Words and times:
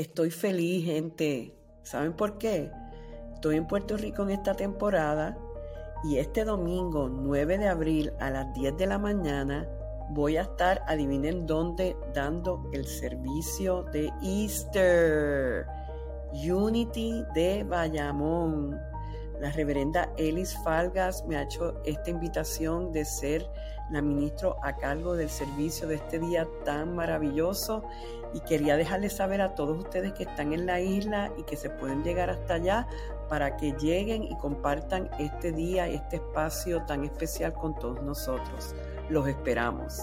Estoy 0.00 0.30
feliz, 0.30 0.86
gente. 0.86 1.54
¿Saben 1.82 2.14
por 2.14 2.38
qué? 2.38 2.70
Estoy 3.34 3.56
en 3.56 3.66
Puerto 3.66 3.98
Rico 3.98 4.22
en 4.22 4.30
esta 4.30 4.54
temporada 4.54 5.36
y 6.04 6.16
este 6.16 6.46
domingo 6.46 7.10
9 7.10 7.58
de 7.58 7.68
abril 7.68 8.12
a 8.18 8.30
las 8.30 8.50
10 8.54 8.78
de 8.78 8.86
la 8.86 8.96
mañana 8.96 9.68
voy 10.08 10.38
a 10.38 10.42
estar, 10.44 10.82
adivinen 10.86 11.46
dónde, 11.46 11.98
dando 12.14 12.70
el 12.72 12.86
servicio 12.86 13.82
de 13.92 14.10
Easter. 14.22 15.66
Unity 16.32 17.22
de 17.34 17.62
Bayamón. 17.64 18.80
La 19.40 19.50
reverenda 19.50 20.12
Elis 20.18 20.54
Falgas 20.62 21.24
me 21.24 21.36
ha 21.36 21.42
hecho 21.42 21.80
esta 21.84 22.10
invitación 22.10 22.92
de 22.92 23.06
ser 23.06 23.48
la 23.90 24.02
ministro 24.02 24.56
a 24.62 24.76
cargo 24.76 25.16
del 25.16 25.30
servicio 25.30 25.88
de 25.88 25.94
este 25.94 26.18
día 26.18 26.46
tan 26.64 26.94
maravilloso 26.94 27.82
y 28.34 28.40
quería 28.40 28.76
dejarles 28.76 29.14
saber 29.14 29.40
a 29.40 29.54
todos 29.54 29.78
ustedes 29.78 30.12
que 30.12 30.24
están 30.24 30.52
en 30.52 30.66
la 30.66 30.80
isla 30.80 31.32
y 31.38 31.42
que 31.44 31.56
se 31.56 31.70
pueden 31.70 32.04
llegar 32.04 32.28
hasta 32.28 32.54
allá 32.54 32.86
para 33.30 33.56
que 33.56 33.72
lleguen 33.72 34.24
y 34.24 34.36
compartan 34.36 35.08
este 35.18 35.52
día 35.52 35.88
y 35.88 35.94
este 35.94 36.16
espacio 36.16 36.84
tan 36.84 37.04
especial 37.04 37.54
con 37.54 37.74
todos 37.74 38.02
nosotros. 38.02 38.74
Los 39.08 39.26
esperamos. 39.26 40.02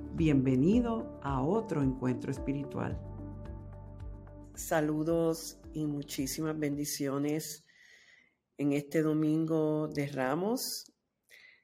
Bienvenido 0.13 1.19
a 1.23 1.41
otro 1.41 1.81
encuentro 1.81 2.31
espiritual. 2.31 2.99
Saludos 4.53 5.57
y 5.73 5.85
muchísimas 5.85 6.59
bendiciones 6.59 7.65
en 8.57 8.73
este 8.73 9.03
domingo 9.03 9.87
de 9.87 10.07
Ramos. 10.07 10.91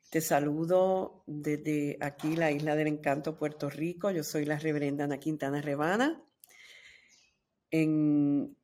Te 0.09 0.21
saludo 0.21 1.23
desde 1.27 1.97
aquí, 1.99 2.37
la 2.37 2.49
Isla 2.51 2.77
del 2.77 2.87
Encanto, 2.87 3.37
Puerto 3.37 3.69
Rico. 3.69 4.11
Yo 4.11 4.23
soy 4.23 4.45
la 4.45 4.57
reverenda 4.57 5.03
Ana 5.03 5.19
Quintana 5.19 5.61
Rebana. 5.61 6.23
En 7.69 8.55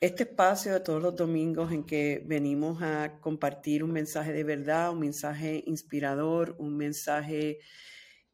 este 0.00 0.22
espacio 0.22 0.74
de 0.74 0.80
todos 0.80 1.02
los 1.02 1.16
domingos 1.16 1.72
en 1.72 1.84
que 1.84 2.22
venimos 2.24 2.80
a 2.82 3.18
compartir 3.20 3.82
un 3.82 3.90
mensaje 3.90 4.32
de 4.32 4.44
verdad, 4.44 4.92
un 4.92 5.00
mensaje 5.00 5.64
inspirador, 5.66 6.54
un 6.60 6.76
mensaje 6.76 7.58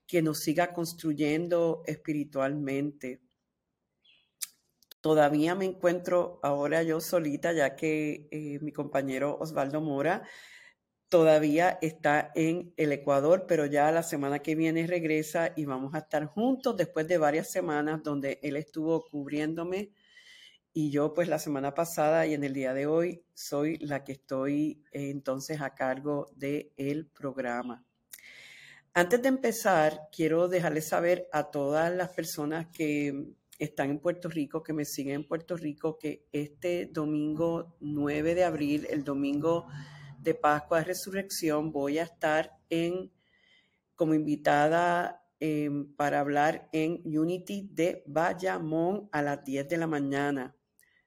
que 0.09 0.23
nos 0.23 0.41
siga 0.41 0.73
construyendo 0.73 1.83
espiritualmente. 1.87 3.21
Todavía 5.01 5.55
me 5.55 5.67
encuentro 5.67 6.41
ahora 6.43 6.83
yo 6.83 7.01
solita, 7.01 7.53
ya 7.53 7.77
que 7.77 8.27
eh, 8.33 8.59
mi 8.61 8.73
compañero 8.73 9.39
Osvaldo 9.39 9.81
Mora 9.81 10.25
todavía 11.09 11.79
está 11.81 12.33
en 12.35 12.75
el 12.77 12.93
Ecuador, 12.93 13.47
pero 13.47 13.67
ya 13.67 13.93
la 13.93 14.03
semana 14.03 14.41
que 14.41 14.57
viene 14.57 14.87
regresa 14.87 15.53
y 15.57 15.65
vamos 15.65 15.95
a 15.95 15.99
estar 15.99 16.27
juntos 16.27 16.77
después 16.77 17.07
de 17.07 17.19
varias 17.19 17.51
semanas 17.51 18.03
donde 18.03 18.41
él 18.43 18.57
estuvo 18.57 19.05
cubriéndome 19.09 19.93
y 20.73 20.91
yo 20.91 21.15
pues 21.15 21.29
la 21.29 21.39
semana 21.39 21.75
pasada 21.75 22.27
y 22.27 22.35
en 22.35 22.45
el 22.45 22.53
día 22.55 22.75
de 22.75 22.87
hoy 22.87 23.25
soy 23.35 23.79
la 23.79 24.05
que 24.05 24.13
estoy 24.13 24.85
eh, 24.93 25.11
entonces 25.11 25.61
a 25.61 25.75
cargo 25.75 26.31
del 26.37 26.73
el 26.77 27.07
programa. 27.07 27.88
Antes 28.99 29.23
de 29.23 29.29
empezar, 29.29 30.09
quiero 30.11 30.49
dejarles 30.49 30.89
saber 30.89 31.29
a 31.31 31.53
todas 31.53 31.95
las 31.95 32.09
personas 32.09 32.67
que 32.67 33.29
están 33.57 33.91
en 33.91 34.01
Puerto 34.01 34.29
Rico, 34.29 34.65
que 34.65 34.73
me 34.73 34.85
siguen 34.85 35.15
en 35.15 35.25
Puerto 35.29 35.57
Rico, 35.57 35.97
que 35.97 36.27
este 36.33 36.87
domingo 36.87 37.77
9 37.79 38.35
de 38.35 38.43
abril, 38.43 38.89
el 38.91 39.05
domingo 39.05 39.69
de 40.19 40.35
Pascua 40.35 40.79
de 40.79 40.87
Resurrección, 40.87 41.71
voy 41.71 42.01
a 42.01 42.03
estar 42.03 42.59
en 42.71 43.13
como 43.95 44.15
invitada 44.15 45.25
em, 45.39 45.95
para 45.95 46.19
hablar 46.19 46.69
en 46.73 47.01
Unity 47.05 47.69
de 47.71 48.03
Bayamón 48.05 49.09
a 49.13 49.23
las 49.23 49.45
10 49.45 49.69
de 49.69 49.77
la 49.77 49.87
mañana. 49.87 50.57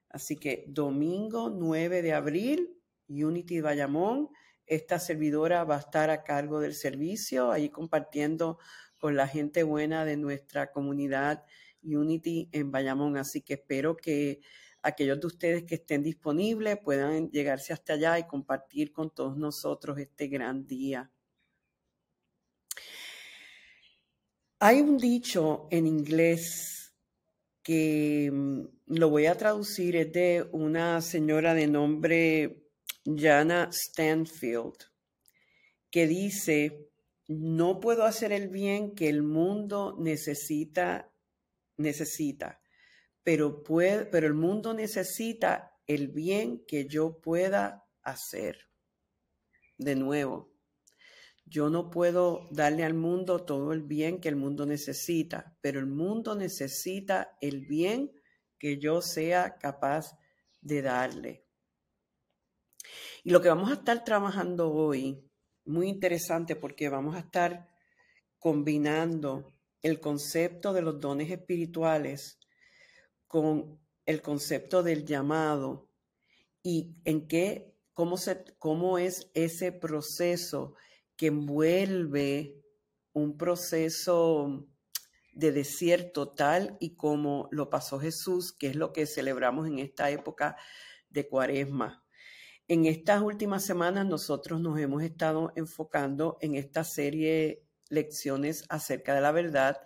Así 0.08 0.36
que 0.36 0.64
domingo 0.66 1.50
9 1.50 2.00
de 2.00 2.14
abril, 2.14 2.74
Unity 3.10 3.56
de 3.56 3.62
Bayamón. 3.62 4.30
Esta 4.66 4.98
servidora 4.98 5.64
va 5.64 5.76
a 5.76 5.80
estar 5.80 6.10
a 6.10 6.22
cargo 6.22 6.60
del 6.60 6.74
servicio, 6.74 7.50
ahí 7.50 7.68
compartiendo 7.68 8.58
con 8.98 9.16
la 9.16 9.26
gente 9.26 9.62
buena 9.62 10.04
de 10.04 10.16
nuestra 10.16 10.70
comunidad 10.70 11.44
Unity 11.82 12.48
en 12.52 12.70
Bayamón. 12.70 13.16
Así 13.16 13.42
que 13.42 13.54
espero 13.54 13.96
que 13.96 14.40
aquellos 14.82 15.20
de 15.20 15.26
ustedes 15.26 15.64
que 15.64 15.76
estén 15.76 16.02
disponibles 16.02 16.78
puedan 16.78 17.30
llegarse 17.30 17.72
hasta 17.72 17.94
allá 17.94 18.18
y 18.18 18.26
compartir 18.26 18.92
con 18.92 19.10
todos 19.10 19.36
nosotros 19.36 19.98
este 19.98 20.28
gran 20.28 20.66
día. 20.66 21.10
Hay 24.58 24.80
un 24.80 24.96
dicho 24.96 25.66
en 25.70 25.88
inglés 25.88 26.94
que 27.62 28.30
mm, 28.32 28.62
lo 28.86 29.10
voy 29.10 29.26
a 29.26 29.36
traducir, 29.36 29.96
es 29.96 30.12
de 30.12 30.48
una 30.52 31.00
señora 31.00 31.54
de 31.54 31.66
nombre 31.66 32.61
Jana 33.04 33.70
Stanfield, 33.72 34.76
que 35.90 36.06
dice, 36.06 36.88
no 37.28 37.80
puedo 37.80 38.04
hacer 38.04 38.32
el 38.32 38.48
bien 38.48 38.94
que 38.94 39.08
el 39.08 39.22
mundo 39.22 39.96
necesita, 39.98 41.12
necesita, 41.76 42.60
pero, 43.22 43.62
puede, 43.62 44.06
pero 44.06 44.26
el 44.26 44.34
mundo 44.34 44.74
necesita 44.74 45.76
el 45.86 46.08
bien 46.08 46.64
que 46.66 46.86
yo 46.86 47.20
pueda 47.20 47.84
hacer. 48.02 48.68
De 49.78 49.94
nuevo, 49.96 50.52
yo 51.44 51.70
no 51.70 51.90
puedo 51.90 52.48
darle 52.50 52.84
al 52.84 52.94
mundo 52.94 53.44
todo 53.44 53.72
el 53.72 53.82
bien 53.82 54.20
que 54.20 54.28
el 54.28 54.36
mundo 54.36 54.64
necesita, 54.64 55.56
pero 55.60 55.80
el 55.80 55.86
mundo 55.86 56.34
necesita 56.34 57.36
el 57.40 57.66
bien 57.66 58.12
que 58.58 58.78
yo 58.78 59.02
sea 59.02 59.58
capaz 59.58 60.16
de 60.60 60.82
darle. 60.82 61.41
Y 63.24 63.30
lo 63.30 63.40
que 63.40 63.48
vamos 63.48 63.70
a 63.70 63.74
estar 63.74 64.02
trabajando 64.02 64.72
hoy, 64.72 65.30
muy 65.64 65.88
interesante 65.88 66.56
porque 66.56 66.88
vamos 66.88 67.14
a 67.14 67.20
estar 67.20 67.68
combinando 68.40 69.46
el 69.80 70.00
concepto 70.00 70.72
de 70.72 70.82
los 70.82 70.98
dones 70.98 71.30
espirituales 71.30 72.40
con 73.28 73.80
el 74.06 74.22
concepto 74.22 74.82
del 74.82 75.04
llamado 75.04 75.88
y 76.64 76.96
en 77.04 77.28
qué, 77.28 77.76
cómo, 77.92 78.16
se, 78.16 78.44
cómo 78.58 78.98
es 78.98 79.30
ese 79.34 79.70
proceso 79.70 80.74
que 81.16 81.28
envuelve 81.28 82.60
un 83.12 83.36
proceso 83.36 84.66
de 85.32 85.52
desierto 85.52 86.28
tal 86.30 86.76
y 86.80 86.96
como 86.96 87.48
lo 87.52 87.70
pasó 87.70 88.00
Jesús, 88.00 88.52
que 88.52 88.66
es 88.66 88.74
lo 88.74 88.92
que 88.92 89.06
celebramos 89.06 89.68
en 89.68 89.78
esta 89.78 90.10
época 90.10 90.56
de 91.08 91.28
cuaresma. 91.28 92.01
En 92.68 92.86
estas 92.86 93.22
últimas 93.22 93.64
semanas 93.64 94.06
nosotros 94.06 94.60
nos 94.60 94.78
hemos 94.78 95.02
estado 95.02 95.52
enfocando 95.56 96.38
en 96.40 96.54
esta 96.54 96.84
serie 96.84 97.64
lecciones 97.88 98.64
acerca 98.68 99.14
de 99.14 99.20
la 99.20 99.32
verdad 99.32 99.80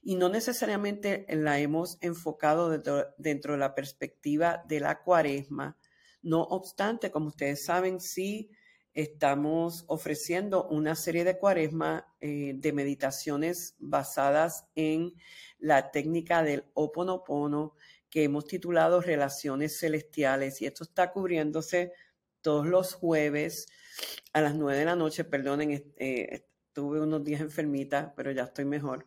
y 0.00 0.14
no 0.14 0.28
necesariamente 0.28 1.26
la 1.28 1.58
hemos 1.58 1.98
enfocado 2.00 2.70
dentro, 2.70 3.52
de 3.52 3.58
la 3.58 3.74
perspectiva 3.74 4.62
de 4.66 4.80
la 4.80 5.02
cuaresma. 5.02 5.76
No 6.22 6.42
obstante, 6.42 7.10
como 7.10 7.28
ustedes 7.28 7.64
saben, 7.64 8.00
sí 8.00 8.50
estamos 8.94 9.84
ofreciendo 9.88 10.68
una 10.68 10.94
serie 10.94 11.24
de 11.24 11.36
cuaresma 11.36 12.14
eh, 12.20 12.52
de 12.56 12.72
meditaciones 12.72 13.74
basadas 13.78 14.66
en 14.74 15.14
la 15.58 15.90
técnica 15.90 16.42
del 16.42 16.64
Oponopono 16.74 17.74
que 18.08 18.24
hemos 18.24 18.46
titulado 18.46 19.00
Relaciones 19.00 19.78
Celestiales 19.78 20.60
y 20.62 20.66
esto 20.66 20.84
está 20.84 21.12
cubriéndose 21.12 21.92
todos 22.42 22.66
los 22.66 22.94
jueves 22.94 23.66
a 24.32 24.40
las 24.40 24.54
nueve 24.54 24.78
de 24.78 24.84
la 24.84 24.96
noche, 24.96 25.24
perdonen, 25.24 25.92
eh, 25.96 26.46
estuve 26.66 27.00
unos 27.00 27.24
días 27.24 27.40
enfermita, 27.40 28.14
pero 28.16 28.30
ya 28.30 28.44
estoy 28.44 28.64
mejor. 28.64 29.06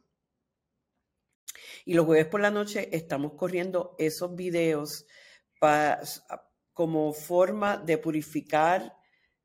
Y 1.85 1.94
los 1.94 2.06
jueves 2.06 2.27
por 2.27 2.41
la 2.41 2.51
noche 2.51 2.89
estamos 2.91 3.33
corriendo 3.33 3.95
esos 3.97 4.35
videos 4.35 5.06
como 6.74 7.13
forma 7.13 7.77
de 7.77 7.97
purificar, 7.97 8.97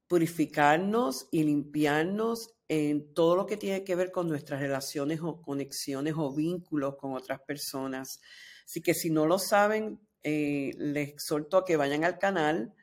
purificarnos 0.09 1.29
y 1.31 1.45
limpiarnos 1.45 2.57
en 2.67 3.15
todo 3.15 3.37
lo 3.37 3.47
que 3.47 3.57
tiene 3.57 3.85
que 3.85 3.95
ver 3.95 4.11
con 4.11 4.29
nuestras 4.29 4.61
relaciones 4.61 5.21
o 5.23 5.41
conexiones 5.41 6.15
o 6.17 6.35
vínculos 6.35 6.97
con 6.97 7.15
otras 7.15 7.41
personas. 7.41 8.21
Así 8.65 8.83
que 8.83 8.95
si 8.95 9.11
no 9.11 9.27
lo 9.27 9.39
saben, 9.39 10.01
eh, 10.23 10.73
les 10.77 11.09
exhorto 11.09 11.57
a 11.57 11.65
que 11.65 11.77
vayan 11.77 12.05
al 12.05 12.19
canal 12.19 12.75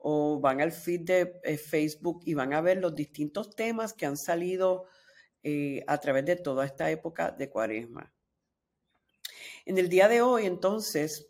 o 0.00 0.40
van 0.40 0.60
al 0.60 0.72
feed 0.72 1.00
de 1.02 1.40
eh, 1.44 1.56
Facebook 1.56 2.22
y 2.24 2.34
van 2.34 2.52
a 2.54 2.60
ver 2.60 2.78
los 2.78 2.94
distintos 2.94 3.54
temas 3.54 3.92
que 3.92 4.06
han 4.06 4.16
salido 4.16 4.86
eh, 5.42 5.84
a 5.86 5.98
través 5.98 6.24
de 6.24 6.36
toda 6.36 6.64
esta 6.64 6.90
época 6.90 7.30
de 7.30 7.48
cuaresma. 7.48 8.12
En 9.64 9.78
el 9.78 9.88
día 9.88 10.08
de 10.08 10.22
hoy, 10.22 10.46
entonces, 10.46 11.28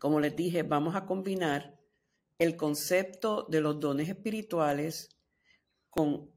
como 0.00 0.20
les 0.20 0.34
dije, 0.34 0.62
vamos 0.62 0.94
a 0.94 1.06
combinar 1.06 1.78
el 2.38 2.56
concepto 2.56 3.46
de 3.48 3.60
los 3.60 3.78
dones 3.80 4.08
espirituales 4.08 5.08
con 5.90 6.32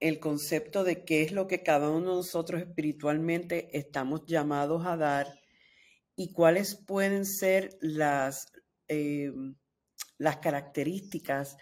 el 0.00 0.18
concepto 0.18 0.82
de 0.82 1.04
qué 1.04 1.22
es 1.22 1.32
lo 1.32 1.46
que 1.46 1.62
cada 1.62 1.88
uno 1.88 2.10
de 2.10 2.16
nosotros 2.16 2.60
espiritualmente 2.60 3.76
estamos 3.76 4.24
llamados 4.26 4.84
a 4.86 4.96
dar 4.96 5.40
y 6.16 6.32
cuáles 6.32 6.74
pueden 6.74 7.24
ser 7.24 7.76
las, 7.80 8.52
eh, 8.88 9.32
las 10.22 10.36
características 10.36 11.56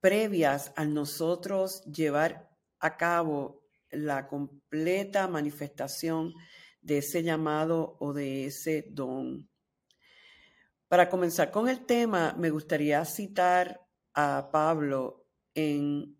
previas 0.00 0.74
a 0.76 0.84
nosotros 0.84 1.82
llevar 1.84 2.50
a 2.80 2.98
cabo 2.98 3.62
la 3.90 4.28
completa 4.28 5.26
manifestación 5.26 6.34
de 6.82 6.98
ese 6.98 7.22
llamado 7.22 7.96
o 7.98 8.12
de 8.12 8.44
ese 8.44 8.84
don. 8.90 9.48
Para 10.86 11.08
comenzar 11.08 11.50
con 11.50 11.66
el 11.70 11.86
tema, 11.86 12.34
me 12.38 12.50
gustaría 12.50 13.02
citar 13.06 13.80
a 14.12 14.50
Pablo 14.52 15.26
en 15.54 16.14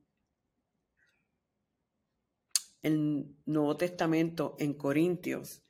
el 2.81 3.37
Nuevo 3.45 3.77
Testamento, 3.77 4.57
en 4.59 4.73
Corintios, 4.73 5.63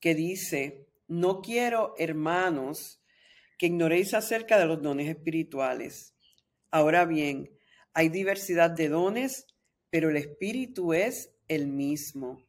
que 0.00 0.14
dice, 0.14 0.86
no 1.06 1.40
quiero, 1.40 1.94
hermanos, 1.96 2.97
que 3.58 3.66
ignoréis 3.66 4.14
acerca 4.14 4.58
de 4.58 4.66
los 4.66 4.80
dones 4.80 5.08
espirituales. 5.08 6.14
Ahora 6.70 7.04
bien, 7.04 7.50
hay 7.92 8.08
diversidad 8.08 8.70
de 8.70 8.88
dones, 8.88 9.46
pero 9.90 10.10
el 10.10 10.16
Espíritu 10.16 10.92
es 10.94 11.32
el 11.48 11.66
mismo. 11.66 12.46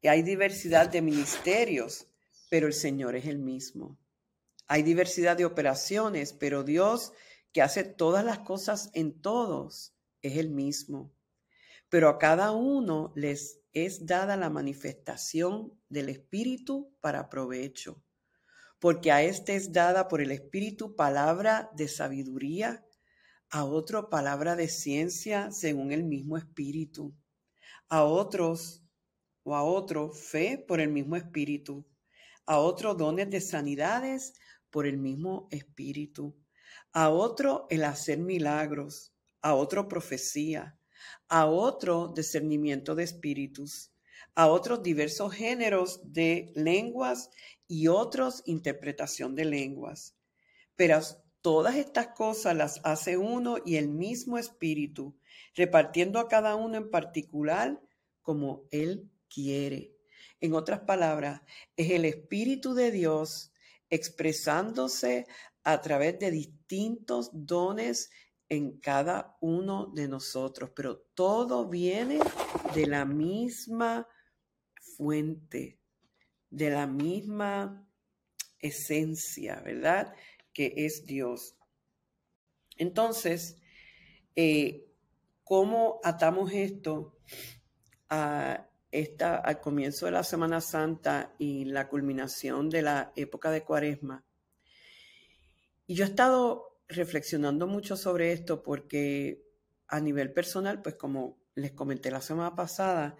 Y 0.00 0.08
hay 0.08 0.22
diversidad 0.22 0.88
de 0.88 1.02
ministerios, 1.02 2.06
pero 2.50 2.66
el 2.66 2.72
Señor 2.72 3.14
es 3.16 3.26
el 3.26 3.38
mismo. 3.38 3.98
Hay 4.66 4.82
diversidad 4.82 5.36
de 5.36 5.44
operaciones, 5.44 6.32
pero 6.32 6.62
Dios 6.62 7.12
que 7.52 7.62
hace 7.62 7.84
todas 7.84 8.24
las 8.24 8.40
cosas 8.40 8.90
en 8.94 9.20
todos 9.20 9.94
es 10.22 10.36
el 10.36 10.50
mismo. 10.50 11.12
Pero 11.88 12.08
a 12.08 12.18
cada 12.18 12.52
uno 12.52 13.12
les 13.16 13.60
es 13.72 14.06
dada 14.06 14.36
la 14.36 14.50
manifestación 14.50 15.78
del 15.88 16.08
Espíritu 16.08 16.94
para 17.00 17.28
provecho, 17.28 18.02
porque 18.78 19.10
a 19.10 19.22
éste 19.22 19.56
es 19.56 19.72
dada 19.72 20.08
por 20.08 20.20
el 20.20 20.30
Espíritu 20.30 20.94
palabra 20.94 21.70
de 21.74 21.88
sabiduría, 21.88 22.84
a 23.50 23.64
otro 23.64 24.10
palabra 24.10 24.56
de 24.56 24.68
ciencia 24.68 25.50
según 25.50 25.92
el 25.92 26.04
mismo 26.04 26.36
Espíritu, 26.36 27.14
a 27.88 28.04
otros 28.04 28.84
o 29.42 29.56
a 29.56 29.62
otro 29.62 30.12
fe 30.12 30.58
por 30.58 30.80
el 30.80 30.90
mismo 30.90 31.16
Espíritu, 31.16 31.86
a 32.46 32.58
otro 32.58 32.94
dones 32.94 33.30
de 33.30 33.40
sanidades 33.40 34.34
por 34.70 34.86
el 34.86 34.98
mismo 34.98 35.48
Espíritu, 35.50 36.36
a 36.92 37.10
otro 37.10 37.66
el 37.70 37.84
hacer 37.84 38.18
milagros, 38.18 39.12
a 39.42 39.54
otro 39.54 39.88
profecía, 39.88 40.78
a 41.28 41.46
otro 41.46 42.12
discernimiento 42.14 42.94
de 42.94 43.04
espíritus, 43.04 43.92
a 44.34 44.48
otros 44.48 44.82
diversos 44.82 45.32
géneros 45.32 46.00
de 46.12 46.52
lenguas 46.54 47.30
y 47.68 47.86
otros 47.86 48.42
interpretación 48.46 49.36
de 49.36 49.44
lenguas. 49.44 50.16
Pero 50.74 50.98
todas 51.42 51.76
estas 51.76 52.08
cosas 52.08 52.56
las 52.56 52.80
hace 52.82 53.16
uno 53.16 53.58
y 53.64 53.76
el 53.76 53.88
mismo 53.88 54.38
espíritu, 54.38 55.16
repartiendo 55.54 56.18
a 56.18 56.28
cada 56.28 56.56
uno 56.56 56.78
en 56.78 56.90
particular 56.90 57.80
como 58.22 58.64
él 58.70 59.10
quiere. 59.28 59.92
En 60.40 60.54
otras 60.54 60.80
palabras, 60.80 61.42
es 61.76 61.90
el 61.90 62.04
espíritu 62.04 62.74
de 62.74 62.90
Dios 62.90 63.52
expresándose 63.90 65.26
a 65.64 65.80
través 65.80 66.18
de 66.18 66.30
distintos 66.30 67.30
dones 67.32 68.10
en 68.48 68.78
cada 68.78 69.36
uno 69.40 69.86
de 69.94 70.08
nosotros, 70.08 70.70
pero 70.74 70.98
todo 71.14 71.68
viene 71.68 72.18
de 72.74 72.86
la 72.86 73.04
misma 73.04 74.06
fuente, 74.96 75.78
de 76.50 76.70
la 76.70 76.86
misma 76.86 77.86
esencia, 78.58 79.60
¿verdad? 79.64 80.14
Que 80.52 80.72
es 80.76 81.06
Dios. 81.06 81.56
Entonces, 82.76 83.56
eh, 84.36 84.86
¿cómo 85.44 86.00
atamos 86.02 86.52
esto 86.52 87.18
a 88.08 88.68
esta, 88.90 89.36
al 89.36 89.60
comienzo 89.60 90.06
de 90.06 90.12
la 90.12 90.24
Semana 90.24 90.60
Santa 90.60 91.34
y 91.38 91.64
la 91.64 91.88
culminación 91.88 92.70
de 92.70 92.82
la 92.82 93.12
época 93.16 93.50
de 93.50 93.62
Cuaresma. 93.62 94.24
Y 95.86 95.94
yo 95.94 96.04
he 96.04 96.08
estado 96.08 96.80
reflexionando 96.88 97.66
mucho 97.66 97.96
sobre 97.96 98.32
esto 98.32 98.62
porque 98.62 99.42
a 99.88 100.00
nivel 100.00 100.32
personal, 100.32 100.82
pues 100.82 100.94
como 100.94 101.38
les 101.54 101.72
comenté 101.72 102.10
la 102.10 102.20
semana 102.20 102.54
pasada, 102.54 103.16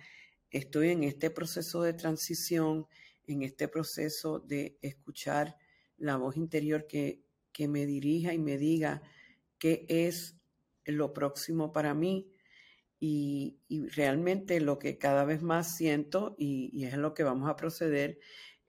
estoy 0.50 0.90
en 0.90 1.04
este 1.04 1.30
proceso 1.30 1.82
de 1.82 1.92
transición, 1.92 2.86
en 3.28 3.42
este 3.42 3.68
proceso 3.68 4.40
de 4.40 4.78
escuchar 4.82 5.56
la 5.96 6.16
voz 6.16 6.36
interior 6.36 6.86
que, 6.86 7.22
que 7.52 7.68
me 7.68 7.86
dirija 7.86 8.34
y 8.34 8.38
me 8.38 8.58
diga 8.58 9.02
qué 9.58 9.86
es 9.88 10.36
lo 10.84 11.12
próximo 11.12 11.72
para 11.72 11.94
mí 11.94 12.32
y, 13.00 13.60
realmente 13.94 14.60
lo 14.60 14.78
que 14.78 14.98
cada 14.98 15.24
vez 15.24 15.42
más 15.42 15.76
siento, 15.76 16.34
y, 16.38 16.84
es 16.84 16.94
en 16.94 17.02
lo 17.02 17.14
que 17.14 17.22
vamos 17.22 17.48
a 17.48 17.56
proceder, 17.56 18.18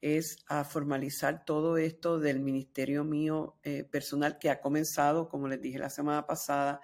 es 0.01 0.37
a 0.47 0.63
formalizar 0.63 1.43
todo 1.45 1.77
esto 1.77 2.19
del 2.19 2.39
ministerio 2.39 3.03
mío 3.03 3.57
eh, 3.63 3.83
personal 3.83 4.37
que 4.39 4.49
ha 4.49 4.61
comenzado, 4.61 5.27
como 5.29 5.47
les 5.47 5.61
dije 5.61 5.79
la 5.79 5.89
semana 5.89 6.25
pasada, 6.25 6.79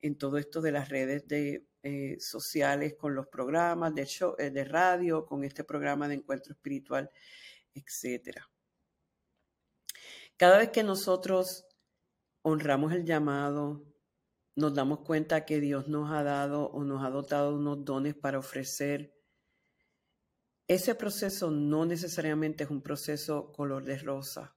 en 0.00 0.16
todo 0.16 0.38
esto 0.38 0.60
de 0.60 0.72
las 0.72 0.88
redes 0.88 1.26
de, 1.28 1.66
eh, 1.86 2.16
sociales, 2.18 2.94
con 2.94 3.14
los 3.14 3.26
programas 3.26 3.94
de, 3.94 4.06
show, 4.06 4.34
eh, 4.38 4.50
de 4.50 4.64
radio, 4.64 5.26
con 5.26 5.44
este 5.44 5.64
programa 5.64 6.08
de 6.08 6.14
encuentro 6.14 6.54
espiritual, 6.54 7.10
etc. 7.74 8.38
Cada 10.38 10.56
vez 10.56 10.70
que 10.70 10.82
nosotros 10.82 11.66
honramos 12.40 12.94
el 12.94 13.04
llamado, 13.04 13.84
nos 14.56 14.72
damos 14.72 15.00
cuenta 15.00 15.44
que 15.44 15.60
Dios 15.60 15.86
nos 15.86 16.10
ha 16.10 16.22
dado 16.22 16.70
o 16.70 16.84
nos 16.84 17.04
ha 17.04 17.10
dotado 17.10 17.54
unos 17.54 17.84
dones 17.84 18.14
para 18.14 18.38
ofrecer. 18.38 19.14
Ese 20.66 20.94
proceso 20.94 21.50
no 21.50 21.84
necesariamente 21.84 22.64
es 22.64 22.70
un 22.70 22.80
proceso 22.80 23.52
color 23.52 23.84
de 23.84 23.98
rosa. 23.98 24.56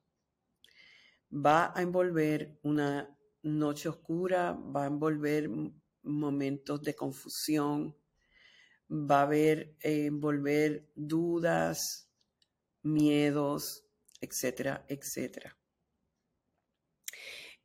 Va 1.30 1.74
a 1.76 1.82
envolver 1.82 2.58
una 2.64 3.14
noche 3.44 3.90
oscura, 3.90 4.54
va 4.54 4.84
a 4.84 4.88
envolver 4.88 5.50
momentos 6.08 6.82
de 6.82 6.96
confusión, 6.96 7.96
va 8.90 9.20
a 9.20 9.24
haber, 9.24 9.76
eh, 9.82 10.06
envolver 10.06 10.90
dudas, 10.96 12.10
miedos, 12.84 13.86
etcétera, 14.22 14.86
etcétera. 14.88 15.58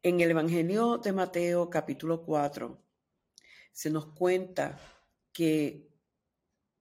En 0.03 0.21
el 0.21 0.31
Evangelio 0.31 0.99
de 0.99 1.13
Mateo 1.13 1.71
capítulo 1.71 2.25
4 2.25 2.83
se 3.73 3.91
nos 3.91 4.07
cuenta 4.07 4.79
que 5.33 5.89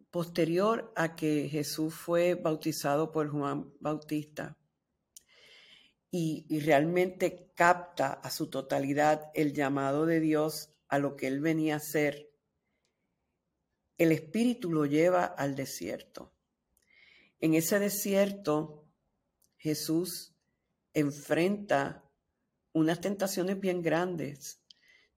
posterior 0.10 0.92
a 0.96 1.16
que 1.16 1.48
Jesús 1.50 1.94
fue 1.94 2.36
bautizado 2.36 3.12
por 3.12 3.30
Juan 3.30 3.72
Bautista 3.80 4.58
y, 6.10 6.60
realmente 6.60 7.54
capta 7.56 8.12
a 8.12 8.30
su 8.30 8.50
totalidad 8.50 9.32
el 9.34 9.54
llamado 9.54 10.06
de 10.06 10.20
Dios 10.20 10.71
a 10.92 11.00
lo 11.00 11.16
que 11.16 11.28
él 11.28 11.40
venía 11.40 11.78
a 11.78 11.80
ser, 11.80 12.30
el 13.98 14.12
Espíritu 14.12 14.70
lo 14.70 14.86
lleva 14.86 15.24
al 15.24 15.56
desierto. 15.56 16.34
En 17.40 17.54
ese 17.54 17.80
desierto 17.80 18.86
Jesús 19.58 20.36
enfrenta 20.94 22.04
unas 22.74 23.00
tentaciones 23.00 23.58
bien 23.60 23.82
grandes 23.82 24.62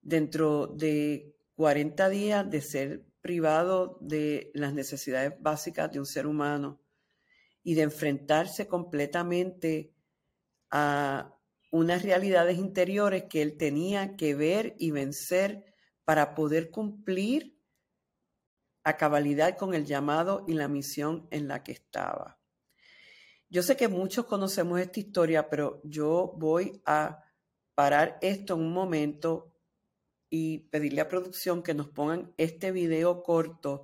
dentro 0.00 0.68
de 0.68 1.34
40 1.56 2.08
días 2.08 2.48
de 2.48 2.60
ser 2.60 3.04
privado 3.20 3.98
de 4.00 4.52
las 4.54 4.74
necesidades 4.74 5.32
básicas 5.40 5.90
de 5.90 5.98
un 5.98 6.06
ser 6.06 6.28
humano 6.28 6.80
y 7.64 7.74
de 7.74 7.82
enfrentarse 7.82 8.68
completamente 8.68 9.92
a 10.70 11.36
unas 11.74 12.04
realidades 12.04 12.56
interiores 12.56 13.24
que 13.24 13.42
él 13.42 13.56
tenía 13.56 14.14
que 14.14 14.36
ver 14.36 14.76
y 14.78 14.92
vencer 14.92 15.64
para 16.04 16.36
poder 16.36 16.70
cumplir 16.70 17.58
a 18.84 18.96
cabalidad 18.96 19.56
con 19.56 19.74
el 19.74 19.84
llamado 19.84 20.44
y 20.46 20.52
la 20.52 20.68
misión 20.68 21.26
en 21.32 21.48
la 21.48 21.64
que 21.64 21.72
estaba. 21.72 22.38
Yo 23.48 23.64
sé 23.64 23.76
que 23.76 23.88
muchos 23.88 24.26
conocemos 24.26 24.78
esta 24.78 25.00
historia, 25.00 25.50
pero 25.50 25.80
yo 25.82 26.34
voy 26.36 26.80
a 26.86 27.24
parar 27.74 28.18
esto 28.22 28.54
en 28.54 28.60
un 28.60 28.72
momento 28.72 29.52
y 30.30 30.68
pedirle 30.68 31.00
a 31.00 31.08
producción 31.08 31.60
que 31.60 31.74
nos 31.74 31.88
pongan 31.88 32.32
este 32.36 32.70
video 32.70 33.24
corto 33.24 33.82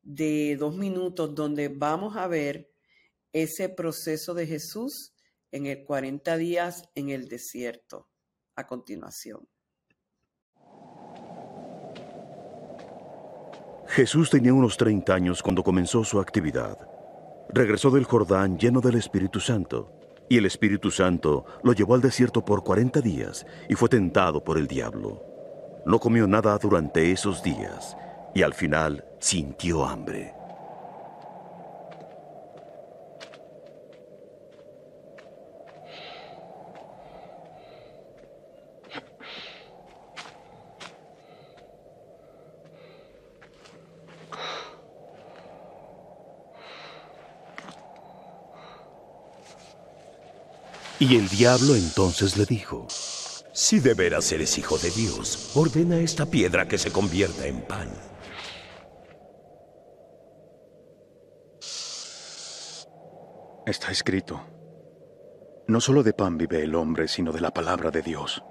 de 0.00 0.56
dos 0.56 0.74
minutos 0.76 1.34
donde 1.34 1.68
vamos 1.68 2.16
a 2.16 2.26
ver 2.26 2.72
ese 3.34 3.68
proceso 3.68 4.32
de 4.32 4.46
Jesús 4.46 5.12
en 5.52 5.66
el 5.66 5.84
40 5.84 6.36
días 6.36 6.88
en 6.94 7.10
el 7.10 7.28
desierto 7.28 8.08
a 8.56 8.66
continuación. 8.66 9.48
Jesús 13.86 14.30
tenía 14.30 14.52
unos 14.52 14.76
30 14.76 15.14
años 15.14 15.42
cuando 15.42 15.64
comenzó 15.64 16.04
su 16.04 16.20
actividad. 16.20 16.78
Regresó 17.48 17.90
del 17.90 18.04
Jordán 18.04 18.58
lleno 18.58 18.80
del 18.80 18.96
Espíritu 18.96 19.40
Santo, 19.40 19.92
y 20.28 20.36
el 20.36 20.46
Espíritu 20.46 20.90
Santo 20.90 21.46
lo 21.62 21.72
llevó 21.72 21.94
al 21.94 22.02
desierto 22.02 22.44
por 22.44 22.62
40 22.62 23.00
días 23.00 23.46
y 23.68 23.74
fue 23.74 23.88
tentado 23.88 24.44
por 24.44 24.58
el 24.58 24.66
diablo. 24.66 25.22
No 25.86 25.98
comió 25.98 26.26
nada 26.26 26.58
durante 26.58 27.10
esos 27.10 27.42
días 27.42 27.96
y 28.34 28.42
al 28.42 28.52
final 28.52 29.04
sintió 29.20 29.86
hambre. 29.86 30.37
Y 51.00 51.16
el 51.16 51.28
diablo 51.28 51.76
entonces 51.76 52.36
le 52.36 52.44
dijo, 52.44 52.88
Si 53.52 53.78
de 53.78 53.94
veras 53.94 54.32
eres 54.32 54.58
hijo 54.58 54.78
de 54.78 54.90
Dios, 54.90 55.52
ordena 55.54 56.00
esta 56.00 56.26
piedra 56.26 56.66
que 56.66 56.76
se 56.76 56.90
convierta 56.90 57.46
en 57.46 57.60
pan. 57.60 57.88
Está 63.64 63.92
escrito, 63.92 64.40
no 65.68 65.80
solo 65.80 66.02
de 66.02 66.14
pan 66.14 66.36
vive 66.36 66.64
el 66.64 66.74
hombre, 66.74 67.06
sino 67.06 67.30
de 67.30 67.42
la 67.42 67.52
palabra 67.52 67.90
de 67.90 68.02
Dios. 68.02 68.42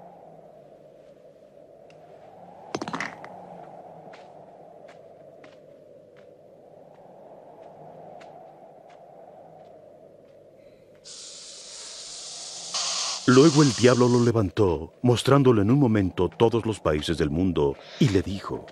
Luego 13.40 13.62
el 13.62 13.72
diablo 13.72 14.08
lo 14.08 14.24
levantó, 14.24 14.94
mostrándole 15.02 15.62
en 15.62 15.70
un 15.70 15.78
momento 15.78 16.28
todos 16.28 16.66
los 16.66 16.80
países 16.80 17.18
del 17.18 17.30
mundo, 17.30 17.76
y 18.00 18.08
le 18.08 18.20
dijo, 18.20 18.66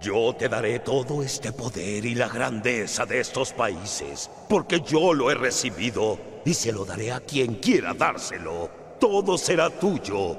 Yo 0.00 0.32
te 0.38 0.48
daré 0.48 0.78
todo 0.78 1.24
este 1.24 1.50
poder 1.50 2.06
y 2.06 2.14
la 2.14 2.28
grandeza 2.28 3.04
de 3.04 3.18
estos 3.18 3.52
países, 3.52 4.30
porque 4.48 4.80
yo 4.80 5.12
lo 5.12 5.28
he 5.28 5.34
recibido 5.34 6.20
y 6.44 6.54
se 6.54 6.70
lo 6.70 6.84
daré 6.84 7.10
a 7.10 7.18
quien 7.18 7.56
quiera 7.56 7.94
dárselo. 7.94 8.70
Todo 9.00 9.36
será 9.36 9.70
tuyo 9.70 10.36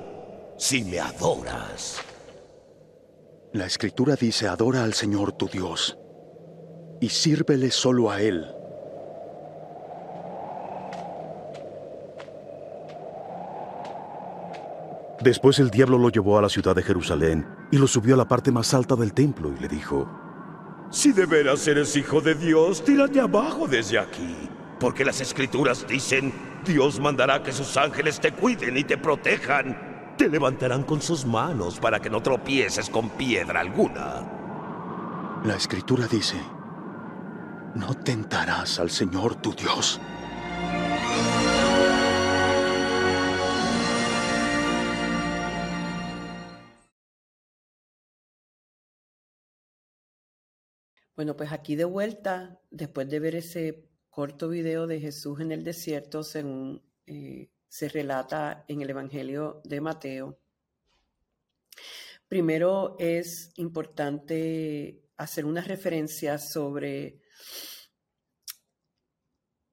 si 0.57 0.85
me 0.85 1.01
adoras. 1.01 1.97
La 3.51 3.65
escritura 3.65 4.15
dice, 4.15 4.47
adora 4.47 4.85
al 4.85 4.93
Señor 4.93 5.33
tu 5.33 5.49
Dios 5.49 5.97
y 7.01 7.09
sírvele 7.09 7.69
solo 7.69 8.09
a 8.09 8.21
Él. 8.21 8.47
Después 15.23 15.57
el 15.59 15.69
diablo 15.69 15.97
lo 15.97 16.09
llevó 16.09 16.37
a 16.37 16.41
la 16.41 16.49
ciudad 16.49 16.75
de 16.75 16.83
Jerusalén 16.83 17.47
y 17.71 17.77
lo 17.77 17.87
subió 17.87 18.15
a 18.15 18.17
la 18.17 18.27
parte 18.27 18.51
más 18.51 18.73
alta 18.73 18.97
del 18.97 19.13
templo 19.13 19.53
y 19.57 19.61
le 19.61 19.69
dijo, 19.69 20.09
Si 20.89 21.13
de 21.13 21.25
veras 21.25 21.65
eres 21.65 21.95
hijo 21.95 22.19
de 22.19 22.35
Dios, 22.35 22.83
tírate 22.83 23.21
abajo 23.21 23.65
desde 23.65 23.97
aquí. 23.97 24.35
Porque 24.81 25.05
las 25.05 25.21
escrituras 25.21 25.87
dicen, 25.87 26.33
Dios 26.65 26.99
mandará 26.99 27.41
que 27.41 27.53
sus 27.53 27.77
ángeles 27.77 28.19
te 28.19 28.33
cuiden 28.33 28.75
y 28.75 28.83
te 28.83 28.97
protejan. 28.97 30.13
Te 30.17 30.27
levantarán 30.27 30.83
con 30.83 31.01
sus 31.01 31.25
manos 31.25 31.79
para 31.79 32.01
que 32.01 32.09
no 32.09 32.21
tropieces 32.21 32.89
con 32.89 33.09
piedra 33.11 33.61
alguna. 33.61 34.25
La 35.45 35.55
escritura 35.55 36.05
dice, 36.05 36.35
no 37.75 37.93
tentarás 37.93 38.77
al 38.77 38.89
Señor 38.89 39.35
tu 39.35 39.53
Dios. 39.53 40.01
Bueno, 51.15 51.37
pues 51.37 51.51
aquí 51.51 51.75
de 51.75 51.85
vuelta, 51.85 52.59
después 52.71 53.07
de 53.07 53.19
ver 53.19 53.35
ese 53.35 53.87
corto 54.09 54.49
video 54.49 54.87
de 54.87 54.99
Jesús 54.99 55.39
en 55.41 55.51
el 55.51 55.63
desierto, 55.63 56.23
según 56.23 56.81
eh, 57.05 57.51
se 57.67 57.87
relata 57.87 58.65
en 58.67 58.81
el 58.81 58.89
Evangelio 58.89 59.61
de 59.63 59.79
Mateo, 59.79 60.39
primero 62.27 62.95
es 62.97 63.51
importante 63.57 65.03
hacer 65.15 65.45
una 65.45 65.61
referencia 65.61 66.39
sobre 66.39 67.21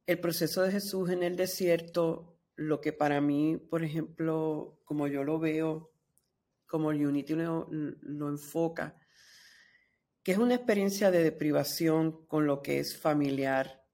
el 0.05 0.21
proceso 0.21 0.61
de 0.61 0.73
Jesús 0.73 1.09
en 1.09 1.23
el 1.23 1.37
desierto, 1.37 2.39
lo 2.55 2.83
que 2.83 2.93
para 2.93 3.23
mí, 3.23 3.57
por 3.57 3.83
ejemplo, 3.83 4.79
como 4.85 5.07
yo 5.07 5.25
lo 5.25 5.39
veo, 5.39 5.91
como 6.67 6.89
Unity 6.89 7.35
lo 7.35 8.29
enfoca, 8.29 9.00
es 10.31 10.39
una 10.39 10.55
experiencia 10.55 11.11
de 11.11 11.23
deprivación 11.23 12.27
con 12.27 12.47
lo 12.47 12.63
que 12.63 12.79
es 12.79 12.97
familiar, 12.97 13.85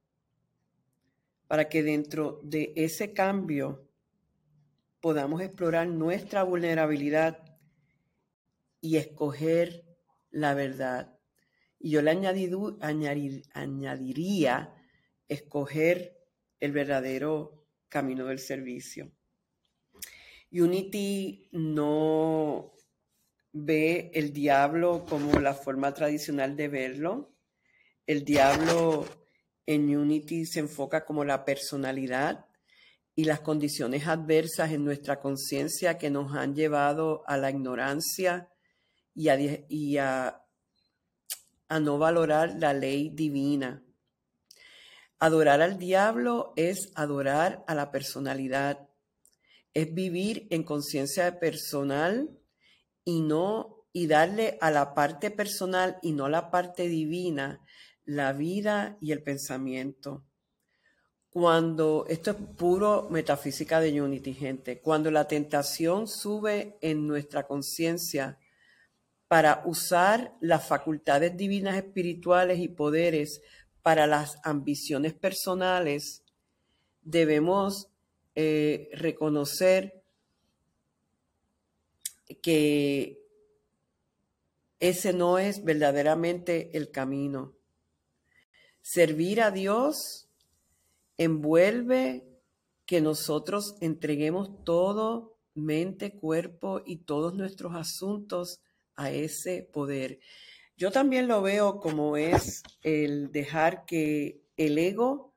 para 1.47 1.69
que 1.69 1.83
dentro 1.83 2.41
de 2.43 2.73
ese 2.77 3.13
cambio 3.13 3.89
podamos 5.01 5.41
explorar 5.41 5.87
nuestra 5.89 6.43
vulnerabilidad 6.43 7.59
y 8.81 8.97
escoger 8.97 9.85
la 10.31 10.55
verdad. 10.55 11.19
Y 11.79 11.91
yo 11.91 12.03
le 12.03 12.11
añadiría 13.53 14.75
escoger 15.29 16.19
el 16.61 16.73
verdadero 16.73 17.67
camino 17.89 18.27
del 18.27 18.39
servicio. 18.39 19.13
Unity 20.51 21.49
no 21.53 22.76
ve 23.59 24.11
el 24.13 24.33
diablo 24.33 25.07
como 25.09 25.41
la 25.41 25.55
forma 25.55 25.95
tradicional 25.95 26.57
de 26.57 26.69
verlo. 26.69 27.33
El 28.07 28.25
diablo 28.25 29.07
en 29.65 29.97
Unity 29.97 30.45
se 30.45 30.61
enfoca 30.61 31.05
como 31.05 31.25
la 31.25 31.45
personalidad 31.45 32.47
y 33.15 33.25
las 33.25 33.41
condiciones 33.41 34.07
adversas 34.07 34.73
en 34.73 34.85
nuestra 34.85 35.21
conciencia 35.21 35.97
que 35.97 36.11
nos 36.11 36.35
han 36.35 36.55
llevado 36.55 37.23
a 37.27 37.39
la 37.39 37.51
ignorancia 37.51 38.51
y, 39.15 39.97
a, 39.97 40.45
a 41.69 41.81
no 41.81 41.99
valorar 41.99 42.57
la 42.59 42.75
ley 42.75 43.09
divina. 43.09 43.83
Adorar 45.19 45.63
al 45.63 45.79
diablo 45.79 46.53
es 46.57 46.93
adorar 46.95 47.65
a 47.67 47.75
la 47.75 47.91
personalidad, 47.91 48.87
es 49.73 49.95
vivir 49.95 50.47
en 50.51 50.63
conciencia 50.63 51.41
personal 51.41 52.39
y 53.07 53.23
no 53.23 53.87
y 53.95 54.09
darle 54.09 54.59
a 54.61 54.71
la 54.71 54.93
parte 54.93 55.31
personal 55.31 55.97
y 56.03 56.13
no 56.13 56.29
la 56.29 56.51
parte 56.51 56.87
divina 56.89 57.63
la 58.05 58.33
vida 58.33 58.97
y 59.01 59.13
el 59.13 59.23
pensamiento. 59.23 60.25
Cuando 61.31 62.07
esto 62.09 62.31
es 62.31 62.37
puro 62.57 63.09
metafísica 63.11 63.81
de 63.81 64.01
Unity, 64.01 64.33
gente, 64.33 64.81
cuando 64.81 65.11
la 65.11 65.29
tentación 65.29 66.09
sube 66.09 66.79
en 66.81 67.07
nuestra 67.07 67.47
conciencia 67.47 68.39
para 69.29 69.63
usar 69.67 70.35
las 70.41 70.67
facultades 70.67 71.37
divinas 71.37 71.77
espirituales 71.77 72.59
y 72.61 72.69
poderes 72.69 73.43
para 73.83 74.07
las 74.07 74.39
ambiciones 74.45 75.13
personales, 75.13 76.23
debemos 77.03 77.89
eh, 78.35 78.89
reconocer 78.93 79.96
que 82.43 83.23
ese 84.81 85.13
no 85.13 85.39
es 85.39 85.65
verdaderamente 85.65 86.77
el 86.77 86.91
camino. 86.91 87.55
Servir 88.83 89.41
a 89.41 89.51
Dios 89.51 90.29
envuelve 91.17 92.25
que 92.85 93.01
nosotros 93.01 93.77
entreguemos 93.81 94.65
todo 94.65 95.37
mente, 95.55 96.15
cuerpo 96.15 96.83
y 96.85 96.99
todos 96.99 97.35
nuestros 97.35 97.75
asuntos 97.75 98.61
a 98.95 99.11
ese 99.11 99.63
poder. 99.73 100.21
Yo 100.77 100.91
también 100.91 101.27
lo 101.27 101.43
veo 101.43 101.81
como 101.81 102.17
es 102.17 102.63
el 102.83 103.33
dejar 103.33 103.87
que 103.87 104.43
el 104.57 104.79
ego, 104.79 105.35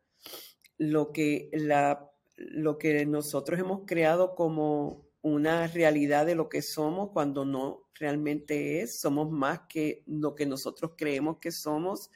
lo 0.77 1.11
que, 1.11 1.49
la, 1.53 2.11
lo 2.35 2.77
que 2.77 3.05
nosotros 3.05 3.59
hemos 3.59 3.81
creado 3.85 4.35
como 4.35 5.08
una 5.21 5.67
realidad 5.67 6.25
de 6.25 6.35
lo 6.35 6.49
que 6.49 6.61
somos 6.61 7.09
cuando 7.11 7.45
no 7.45 7.89
realmente 7.93 8.81
es, 8.81 8.99
somos 8.99 9.29
más 9.29 9.61
que 9.67 10.03
lo 10.05 10.35
que 10.35 10.45
nosotros 10.45 10.93
creemos 10.97 11.37
que 11.39 11.51
somos 11.51 12.09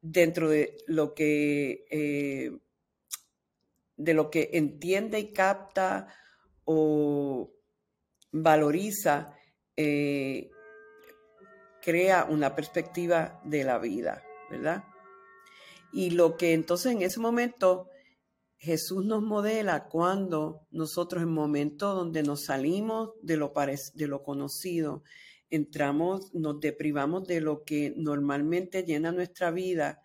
dentro 0.00 0.50
de 0.50 0.76
lo 0.86 1.14
que 1.14 1.86
eh, 1.90 2.50
de 3.96 4.14
lo 4.14 4.30
que 4.30 4.50
entiende 4.52 5.18
y 5.18 5.32
capta 5.32 6.08
o 6.64 7.52
valoriza, 8.32 9.36
eh, 9.76 10.50
crea 11.80 12.24
una 12.28 12.54
perspectiva 12.54 13.40
de 13.44 13.64
la 13.64 13.78
vida, 13.78 14.22
¿verdad? 14.50 14.84
Y 15.92 16.10
lo 16.10 16.36
que 16.36 16.52
entonces 16.52 16.92
en 16.92 17.02
ese 17.02 17.20
momento 17.20 17.88
Jesús 18.64 19.04
nos 19.04 19.22
modela 19.22 19.88
cuando 19.88 20.66
nosotros 20.70 21.22
en 21.22 21.28
momentos 21.28 21.94
donde 21.94 22.22
nos 22.22 22.46
salimos 22.46 23.10
de 23.20 23.36
lo, 23.36 23.52
de 23.94 24.08
lo 24.08 24.22
conocido, 24.22 25.02
entramos, 25.50 26.32
nos 26.32 26.60
deprivamos 26.60 27.26
de 27.28 27.42
lo 27.42 27.62
que 27.62 27.92
normalmente 27.94 28.82
llena 28.82 29.12
nuestra 29.12 29.50
vida, 29.50 30.00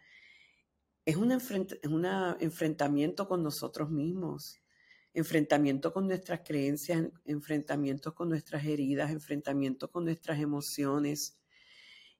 es 1.05 1.15
un, 1.15 1.31
enfrentamiento 1.31 3.29
con 3.29 3.43
nosotros 3.43 3.89
mismos, 3.89 4.59
enfrentamiento 5.13 5.93
con 5.93 6.07
nuestras 6.07 6.41
creencias, 6.41 7.07
enfrentamiento 7.23 8.13
con 8.13 8.27
nuestras 8.27 8.65
heridas, 8.65 9.09
enfrentamiento 9.09 9.89
con 9.89 10.03
nuestras 10.03 10.37
emociones. 10.37 11.39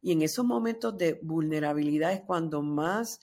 Y 0.01 0.13
en 0.13 0.22
esos 0.22 0.46
momentos 0.46 0.98
de 0.98 1.19
vulnerabilidad 1.22 2.13
es 2.13 2.22
cuando 2.22 2.62
más 2.62 3.19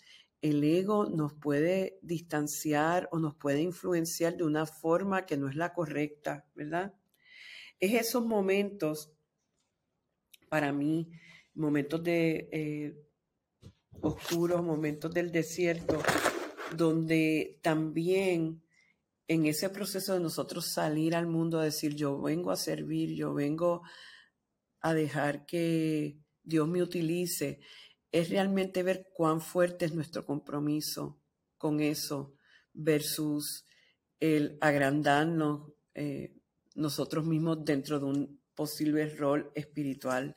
el 0.50 0.64
ego 0.64 1.06
nos 1.06 1.34
puede 1.34 1.98
distanciar 2.02 3.08
o 3.12 3.18
nos 3.18 3.34
puede 3.34 3.60
influenciar 3.60 4.36
de 4.36 4.44
una 4.44 4.66
forma 4.66 5.26
que 5.26 5.36
no 5.36 5.48
es 5.48 5.56
la 5.56 5.72
correcta, 5.72 6.46
¿verdad? 6.54 6.94
Es 7.80 7.94
esos 7.94 8.24
momentos, 8.24 9.12
para 10.48 10.72
mí, 10.72 11.10
momentos 11.54 12.02
de 12.02 12.48
eh, 12.52 13.06
oscuros, 14.00 14.62
momentos 14.62 15.12
del 15.12 15.32
desierto, 15.32 16.02
donde 16.76 17.58
también 17.62 18.62
en 19.28 19.46
ese 19.46 19.68
proceso 19.70 20.14
de 20.14 20.20
nosotros 20.20 20.72
salir 20.72 21.14
al 21.14 21.26
mundo 21.26 21.58
a 21.58 21.64
decir, 21.64 21.94
yo 21.94 22.20
vengo 22.20 22.50
a 22.50 22.56
servir, 22.56 23.14
yo 23.14 23.34
vengo 23.34 23.82
a 24.80 24.94
dejar 24.94 25.46
que 25.46 26.18
Dios 26.42 26.68
me 26.68 26.82
utilice, 26.82 27.58
es 28.16 28.30
realmente 28.30 28.82
ver 28.82 29.10
cuán 29.12 29.42
fuerte 29.42 29.84
es 29.84 29.94
nuestro 29.94 30.24
compromiso 30.24 31.20
con 31.58 31.80
eso 31.80 32.34
versus 32.72 33.66
el 34.20 34.56
agrandarnos 34.62 35.74
eh, 35.94 36.34
nosotros 36.74 37.26
mismos 37.26 37.62
dentro 37.62 37.98
de 37.98 38.06
un 38.06 38.40
posible 38.54 39.06
rol 39.14 39.52
espiritual. 39.54 40.34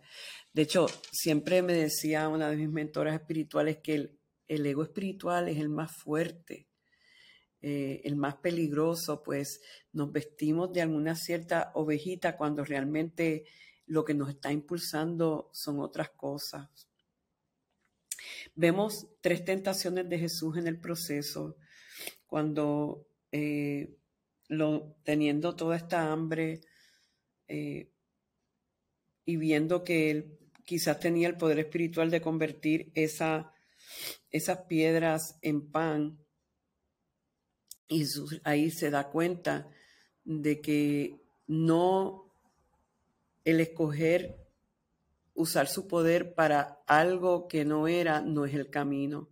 De 0.52 0.64
hecho, 0.64 0.88
siempre 1.10 1.62
me 1.62 1.72
decía 1.72 2.28
una 2.28 2.50
de 2.50 2.58
mis 2.58 2.70
mentoras 2.70 3.14
espirituales 3.14 3.78
que 3.78 4.12
el, 4.48 4.66
ego 4.66 4.84
espiritual 4.84 5.48
es 5.48 5.58
el 5.58 5.70
más 5.70 5.96
fuerte, 5.96 6.68
eh, 7.62 8.02
el 8.04 8.18
más 8.18 8.36
peligroso, 8.36 9.24
pues 9.24 9.62
nos 9.94 10.12
vestimos 10.12 10.74
de 10.74 10.82
alguna 10.82 11.16
cierta 11.16 11.72
ovejita 11.76 12.36
cuando 12.36 12.66
realmente 12.66 13.46
lo 13.86 14.04
que 14.04 14.14
nos 14.14 14.28
está 14.30 14.52
impulsando 14.52 15.50
son 15.54 15.80
otras 15.80 16.10
cosas. 16.10 16.89
Vemos 18.56 19.08
tres 19.22 19.46
tentaciones 19.46 20.10
de 20.10 20.20
Jesús 20.20 20.58
en 20.58 20.68
el 20.68 20.80
proceso, 20.80 21.56
cuando 22.28 23.08
eh, 23.32 23.96
teniendo 25.04 25.56
toda 25.56 25.76
esta 25.76 26.12
hambre 26.12 26.62
eh, 27.48 27.90
y 29.26 29.38
viendo 29.38 29.84
que 29.84 30.10
él 30.12 30.40
quizás 30.66 31.00
tenía 31.00 31.28
el 31.28 31.38
poder 31.38 31.60
espiritual 31.60 32.10
de 32.10 32.22
convertir 32.22 32.92
esa, 32.96 33.54
esas 34.32 34.60
piedras 34.68 35.38
en 35.42 35.72
pan. 35.72 36.20
Y 37.88 38.06
ahí 38.44 38.70
se 38.70 38.92
da 38.92 39.10
cuenta 39.10 39.68
de 40.26 40.62
que 40.62 41.20
no 41.48 42.32
el 43.46 43.60
escoger 43.60 44.49
usar 45.40 45.68
su 45.68 45.88
poder 45.88 46.34
para 46.36 46.84
algo 46.86 47.48
que 47.48 47.64
no 47.64 47.88
era, 47.88 48.20
no 48.20 48.46
es 48.46 48.54
el 48.54 48.70
camino. 48.70 49.30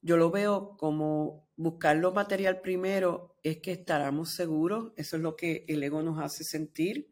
Yo 0.00 0.16
lo 0.16 0.30
veo 0.30 0.76
como 0.76 1.48
buscar 1.56 1.96
lo 1.96 2.12
material 2.12 2.60
primero 2.60 3.36
es 3.42 3.58
que 3.58 3.72
estaremos 3.72 4.30
seguros, 4.30 4.92
eso 4.96 5.16
es 5.16 5.22
lo 5.22 5.34
que 5.34 5.64
el 5.66 5.82
ego 5.82 6.00
nos 6.00 6.20
hace 6.20 6.44
sentir, 6.44 7.10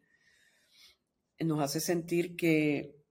nos 1.41 1.61
hace 1.61 1.81
sentir 1.81 2.37
que 2.37 3.03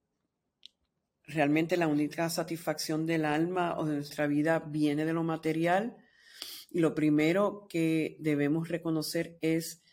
realmente 1.26 1.76
la 1.76 1.88
única 1.88 2.30
satisfacción 2.30 3.06
del 3.06 3.26
alma 3.26 3.78
o 3.78 3.86
de 3.86 3.96
nuestra 3.96 4.26
vida 4.26 4.60
viene 4.60 5.04
de 5.04 5.14
lo 5.14 5.24
material. 5.24 5.98
Y 6.70 6.80
lo 6.80 6.96
primero 6.96 7.68
que 7.68 8.16
debemos 8.20 8.70
reconocer 8.70 9.38
es 9.42 9.84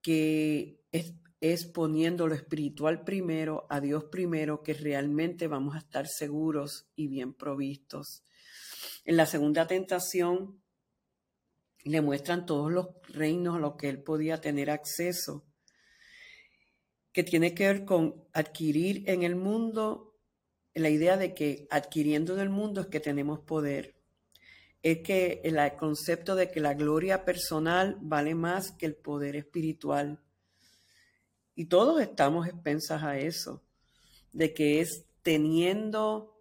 que 0.00 0.80
es, 0.92 1.12
es, 1.40 1.66
poniendo 1.66 2.26
lo 2.26 2.34
espiritual 2.34 3.04
primero, 3.04 3.66
a 3.68 3.80
Dios 3.80 4.04
primero, 4.04 4.62
que 4.62 4.74
realmente 4.74 5.46
vamos 5.48 5.74
a 5.74 5.78
estar 5.78 6.06
seguros 6.06 6.88
y 6.96 7.08
bien 7.08 7.34
provistos. 7.34 8.24
En 9.04 9.16
la 9.16 9.26
segunda 9.26 9.66
tentación 9.66 10.62
le 11.84 12.00
muestran 12.00 12.46
todos 12.46 12.72
los 12.72 12.88
reinos 13.08 13.56
a 13.56 13.60
los 13.60 13.76
que 13.76 13.88
él 13.88 14.02
podía 14.02 14.40
tener 14.40 14.70
acceso, 14.70 15.44
que 17.12 17.22
tiene 17.22 17.54
que 17.54 17.66
ver 17.66 17.84
con 17.84 18.24
adquirir 18.32 19.08
en 19.08 19.22
el 19.22 19.36
mundo 19.36 20.16
la 20.74 20.90
idea 20.90 21.16
de 21.16 21.32
que 21.32 21.66
adquiriendo 21.70 22.36
del 22.36 22.50
mundo 22.50 22.82
es 22.82 22.86
que 22.88 23.00
tenemos 23.00 23.40
poder. 23.40 23.96
Es 24.82 24.98
que 24.98 25.40
el 25.44 25.58
concepto 25.76 26.34
de 26.34 26.50
que 26.50 26.60
la 26.60 26.74
gloria 26.74 27.24
personal 27.24 27.96
vale 28.00 28.34
más 28.34 28.72
que 28.72 28.86
el 28.86 28.94
poder 28.94 29.36
espiritual. 29.36 30.20
Y 31.56 31.64
todos 31.64 32.00
estamos 32.00 32.46
expensas 32.46 33.02
a 33.02 33.18
eso, 33.18 33.64
de 34.32 34.54
que 34.54 34.80
es 34.80 35.06
teniendo 35.22 36.32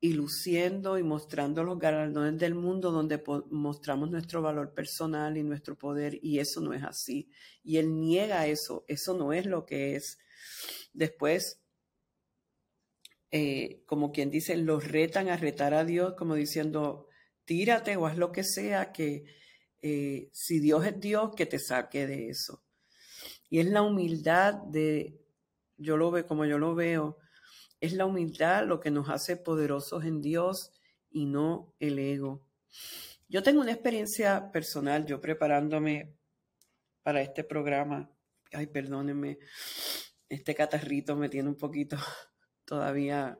y 0.00 0.14
luciendo 0.14 0.96
y 0.96 1.02
mostrando 1.02 1.62
los 1.62 1.78
galardones 1.78 2.38
del 2.38 2.54
mundo 2.54 2.90
donde 2.90 3.22
mostramos 3.50 4.10
nuestro 4.10 4.40
valor 4.40 4.72
personal 4.72 5.36
y 5.36 5.42
nuestro 5.42 5.76
poder 5.76 6.18
y 6.22 6.38
eso 6.38 6.62
no 6.62 6.72
es 6.72 6.82
así. 6.82 7.28
Y 7.62 7.76
él 7.76 8.00
niega 8.00 8.46
eso, 8.46 8.86
eso 8.88 9.12
no 9.12 9.34
es 9.34 9.44
lo 9.44 9.66
que 9.66 9.96
es. 9.96 10.18
Después 10.94 11.60
eh, 13.32 13.82
como 13.86 14.10
quien 14.10 14.30
dice, 14.30 14.56
los 14.56 14.88
retan 14.88 15.28
a 15.28 15.36
retar 15.36 15.72
a 15.72 15.84
Dios, 15.84 16.14
como 16.16 16.34
diciendo, 16.34 17.06
tírate 17.44 17.96
o 17.96 18.06
haz 18.06 18.16
lo 18.16 18.32
que 18.32 18.42
sea, 18.42 18.92
que 18.92 19.24
eh, 19.82 20.30
si 20.32 20.58
Dios 20.58 20.84
es 20.86 20.98
Dios, 20.98 21.30
que 21.36 21.46
te 21.46 21.58
saque 21.58 22.06
de 22.06 22.28
eso. 22.28 22.64
Y 23.50 23.58
es 23.58 23.66
la 23.66 23.82
humildad 23.82 24.54
de, 24.54 25.20
yo 25.76 25.96
lo 25.96 26.10
veo 26.10 26.26
como 26.26 26.46
yo 26.46 26.58
lo 26.58 26.74
veo, 26.74 27.18
es 27.80 27.92
la 27.92 28.06
humildad 28.06 28.66
lo 28.66 28.80
que 28.80 28.90
nos 28.90 29.08
hace 29.08 29.36
poderosos 29.36 30.04
en 30.04 30.22
Dios 30.22 30.72
y 31.10 31.26
no 31.26 31.74
el 31.80 31.98
ego. 31.98 32.46
Yo 33.28 33.42
tengo 33.42 33.60
una 33.60 33.72
experiencia 33.72 34.50
personal, 34.52 35.04
yo 35.04 35.20
preparándome 35.20 36.14
para 37.02 37.22
este 37.22 37.44
programa, 37.44 38.10
ay, 38.52 38.66
perdónenme, 38.66 39.38
este 40.28 40.54
catarrito 40.54 41.16
me 41.16 41.28
tiene 41.28 41.48
un 41.48 41.56
poquito 41.56 41.96
todavía 42.64 43.38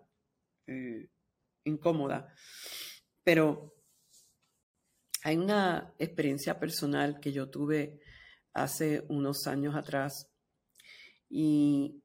eh, 0.66 1.08
incómoda. 1.64 2.34
Pero 3.22 3.74
hay 5.22 5.36
una 5.36 5.94
experiencia 5.98 6.58
personal 6.58 7.20
que 7.20 7.32
yo 7.32 7.50
tuve 7.50 8.00
hace 8.52 9.04
unos 9.08 9.46
años 9.46 9.74
atrás 9.74 10.28
y 11.28 12.02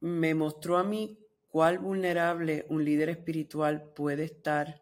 me 0.00 0.34
mostró 0.34 0.78
a 0.78 0.84
mí 0.84 1.18
cuál 1.48 1.78
vulnerable 1.78 2.66
un 2.70 2.84
líder 2.84 3.10
espiritual 3.10 3.92
puede 3.94 4.24
estar 4.24 4.80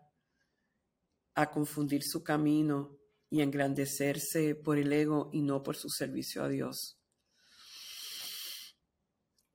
a 1.35 1.51
confundir 1.51 2.03
su 2.03 2.23
camino 2.23 2.99
y 3.29 3.43
engrandecerse 3.43 4.55
por 4.55 4.79
el 4.79 4.93
ego 4.93 5.31
y 5.33 5.43
no 5.43 5.63
por 5.63 5.77
su 5.77 5.89
servicio 5.89 6.43
a 6.43 6.49
Dios. 6.49 7.01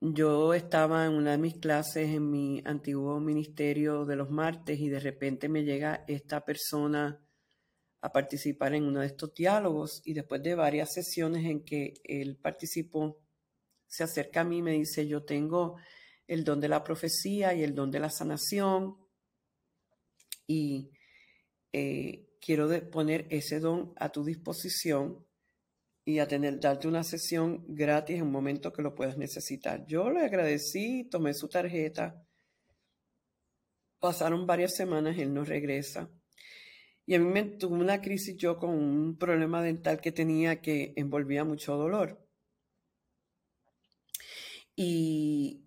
Yo 0.00 0.52
estaba 0.52 1.06
en 1.06 1.12
una 1.12 1.32
de 1.32 1.38
mis 1.38 1.58
clases 1.58 2.10
en 2.10 2.30
mi 2.30 2.62
antiguo 2.66 3.18
ministerio 3.18 4.04
de 4.04 4.16
los 4.16 4.30
martes 4.30 4.78
y 4.78 4.88
de 4.88 5.00
repente 5.00 5.48
me 5.48 5.64
llega 5.64 6.04
esta 6.06 6.44
persona 6.44 7.25
a 8.06 8.12
participar 8.12 8.72
en 8.72 8.84
uno 8.84 9.00
de 9.00 9.08
estos 9.08 9.34
diálogos 9.34 10.00
y 10.04 10.14
después 10.14 10.40
de 10.40 10.54
varias 10.54 10.92
sesiones 10.92 11.44
en 11.44 11.64
que 11.64 11.94
él 12.04 12.36
participó, 12.36 13.20
se 13.88 14.04
acerca 14.04 14.42
a 14.42 14.44
mí 14.44 14.58
y 14.58 14.62
me 14.62 14.74
dice, 14.74 15.08
yo 15.08 15.24
tengo 15.24 15.76
el 16.28 16.44
don 16.44 16.60
de 16.60 16.68
la 16.68 16.84
profecía 16.84 17.52
y 17.52 17.64
el 17.64 17.74
don 17.74 17.90
de 17.90 17.98
la 17.98 18.10
sanación 18.10 18.96
y 20.46 20.92
eh, 21.72 22.28
quiero 22.40 22.68
poner 22.92 23.26
ese 23.28 23.58
don 23.58 23.92
a 23.96 24.10
tu 24.10 24.24
disposición 24.24 25.26
y 26.04 26.20
a 26.20 26.28
tener, 26.28 26.60
darte 26.60 26.86
una 26.86 27.02
sesión 27.02 27.64
gratis 27.66 28.18
en 28.18 28.22
un 28.22 28.30
momento 28.30 28.72
que 28.72 28.82
lo 28.82 28.94
puedas 28.94 29.18
necesitar. 29.18 29.84
Yo 29.88 30.10
le 30.10 30.20
agradecí, 30.20 31.08
tomé 31.10 31.34
su 31.34 31.48
tarjeta. 31.48 32.24
Pasaron 33.98 34.46
varias 34.46 34.76
semanas, 34.76 35.18
él 35.18 35.34
no 35.34 35.44
regresa. 35.44 36.08
Y 37.06 37.14
a 37.14 37.20
mí 37.20 37.26
me 37.26 37.44
tuvo 37.44 37.76
una 37.76 38.00
crisis 38.02 38.36
yo 38.36 38.58
con 38.58 38.70
un 38.70 39.16
problema 39.16 39.62
dental 39.62 40.00
que 40.00 40.12
tenía 40.12 40.60
que 40.60 40.92
envolvía 40.96 41.44
mucho 41.44 41.76
dolor. 41.76 42.26
Y 44.74 45.66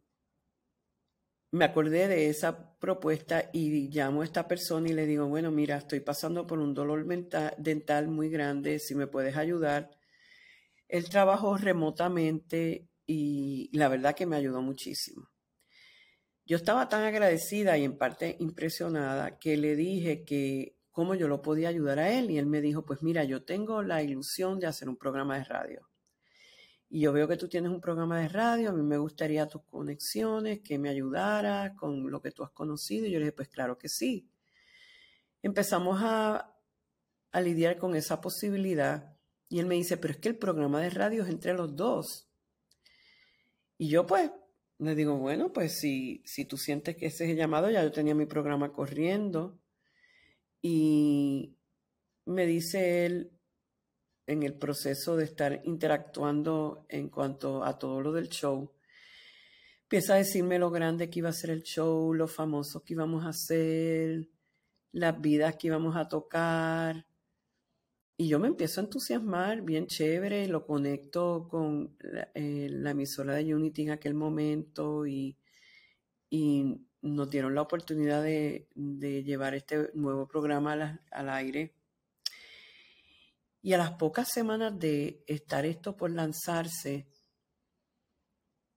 me 1.52 1.66
acordé 1.66 2.08
de 2.08 2.30
esa 2.30 2.78
propuesta 2.80 3.50
y 3.54 3.90
llamo 3.90 4.22
a 4.22 4.26
esta 4.26 4.48
persona 4.48 4.90
y 4.90 4.94
le 4.94 5.08
digo, 5.08 5.28
bueno, 5.28 5.50
mira, 5.50 5.78
estoy 5.78 6.02
pasando 6.02 6.46
por 6.46 6.60
un 6.60 6.74
dolor 6.74 7.06
dental 7.58 8.08
muy 8.10 8.30
grande, 8.30 8.80
si 8.80 8.94
me 8.94 9.08
puedes 9.08 9.36
ayudar. 9.36 9.90
Él 10.88 11.10
trabajó 11.10 11.58
remotamente 11.58 12.90
y 13.06 13.70
la 13.76 13.88
verdad 13.88 14.16
que 14.16 14.26
me 14.26 14.36
ayudó 14.36 14.62
muchísimo. 14.62 15.30
Yo 16.46 16.58
estaba 16.58 16.90
tan 16.90 17.04
agradecida 17.04 17.78
y 17.78 17.84
en 17.84 17.98
parte 17.98 18.36
impresionada 18.40 19.40
que 19.40 19.56
le 19.56 19.76
dije 19.76 20.24
que 20.26 20.79
cómo 21.00 21.16
yo 21.16 21.30
lo 21.30 21.42
podía 21.42 21.70
ayudar 21.70 21.98
a 21.98 22.12
él 22.12 22.30
y 22.30 22.38
él 22.38 22.46
me 22.46 22.60
dijo, 22.60 22.84
pues 22.84 23.02
mira, 23.02 23.24
yo 23.24 23.46
tengo 23.46 23.84
la 23.84 24.04
ilusión 24.04 24.60
de 24.60 24.68
hacer 24.68 24.90
un 24.90 24.98
programa 24.98 25.38
de 25.38 25.46
radio 25.46 25.90
y 26.90 27.00
yo 27.00 27.14
veo 27.14 27.26
que 27.26 27.38
tú 27.38 27.48
tienes 27.48 27.72
un 27.72 27.80
programa 27.80 28.20
de 28.20 28.28
radio, 28.28 28.72
a 28.72 28.74
mí 28.74 28.82
me 28.82 28.98
gustaría 28.98 29.48
tus 29.48 29.64
conexiones, 29.64 30.60
que 30.60 30.78
me 30.78 30.90
ayudaras 30.90 31.74
con 31.78 32.12
lo 32.12 32.20
que 32.20 32.32
tú 32.32 32.44
has 32.44 32.50
conocido. 32.50 33.06
Y 33.06 33.12
yo 33.12 33.20
le 33.20 33.26
dije, 33.28 33.36
pues 33.36 33.48
claro 33.48 33.78
que 33.78 33.88
sí. 33.88 34.28
Empezamos 35.42 36.02
a, 36.02 36.54
a 37.32 37.42
lidiar 37.42 37.78
con 37.78 37.96
esa 37.96 38.20
posibilidad 38.20 39.16
y 39.48 39.60
él 39.60 39.68
me 39.68 39.76
dice, 39.76 39.96
pero 39.96 40.16
es 40.16 40.20
que 40.20 40.28
el 40.28 40.38
programa 40.38 40.82
de 40.82 40.90
radio 40.90 41.24
es 41.24 41.30
entre 41.30 41.54
los 41.54 41.76
dos. 41.78 42.28
Y 43.78 43.88
yo 43.88 44.06
pues 44.06 44.32
le 44.80 44.96
digo, 44.96 45.16
bueno, 45.16 45.54
pues 45.54 45.80
si, 45.80 46.24
si 46.26 46.44
tú 46.44 46.58
sientes 46.58 46.98
que 46.98 47.06
ese 47.06 47.24
es 47.24 47.32
el 47.32 47.38
llamado, 47.38 47.70
ya 47.70 47.84
yo 47.84 47.92
tenía 47.92 48.16
mi 48.16 48.26
programa 48.26 48.74
corriendo. 48.74 49.60
Y 50.62 51.56
me 52.26 52.46
dice 52.46 53.06
él, 53.06 53.32
en 54.28 54.44
el 54.44 54.54
proceso 54.54 55.16
de 55.16 55.26
estar 55.26 55.62
interactuando 55.66 56.86
en 56.90 57.10
cuanto 57.10 57.64
a 57.64 57.80
todo 57.80 58.02
lo 58.02 58.12
del 58.12 58.30
show, 58.30 58.72
empieza 59.84 60.14
a 60.14 60.18
decirme 60.18 60.60
lo 60.60 60.70
grande 60.70 61.10
que 61.10 61.20
iba 61.20 61.30
a 61.30 61.34
ser 61.34 61.50
el 61.50 61.64
show, 61.64 62.14
lo 62.14 62.28
famoso 62.28 62.84
que 62.84 62.94
íbamos 62.94 63.26
a 63.26 63.30
hacer, 63.30 64.30
las 64.92 65.20
vidas 65.20 65.56
que 65.56 65.68
íbamos 65.68 65.96
a 65.96 66.08
tocar. 66.08 67.08
Y 68.16 68.28
yo 68.28 68.38
me 68.38 68.50
empiezo 68.50 68.82
a 68.82 68.84
entusiasmar, 68.84 69.62
bien 69.62 69.88
chévere, 69.88 70.48
lo 70.48 70.66
conecto 70.66 71.48
con 71.50 71.96
la, 72.02 72.30
eh, 72.36 72.70
emisora 72.86 73.36
de 73.36 73.56
Unity 73.56 73.84
en 73.84 73.92
aquel 73.92 74.14
momento 74.14 75.08
y, 75.08 75.38
nos 77.02 77.30
dieron 77.30 77.56
la 77.56 77.62
oportunidad 77.62 78.24
de, 78.24 78.68
llevar 78.76 79.56
este 79.56 79.90
nuevo 79.94 80.28
programa 80.28 81.00
al 81.12 81.30
aire 81.30 81.74
y 83.62 83.74
a 83.74 83.78
las 83.78 83.92
pocas 83.92 84.30
semanas 84.30 84.78
de 84.80 85.24
estar 85.28 85.66
esto 85.66 85.96
por 85.98 86.12
lanzarse, 86.12 87.08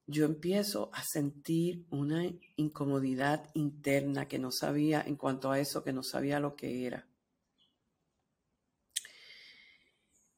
yo 0.07 0.25
empiezo 0.25 0.91
a 0.93 1.03
sentir 1.05 1.87
una 1.91 2.25
incomodidad 2.57 3.49
interna 3.55 4.27
que 4.27 4.39
no 4.39 4.51
sabía 4.51 5.03
en 5.07 5.17
cuanto 5.17 5.51
a 5.51 5.61
eso, 5.61 5.85
que 5.85 5.93
no 5.93 6.03
sabía 6.03 6.41
lo 6.41 6.57
que 6.57 6.87
era. 6.87 7.07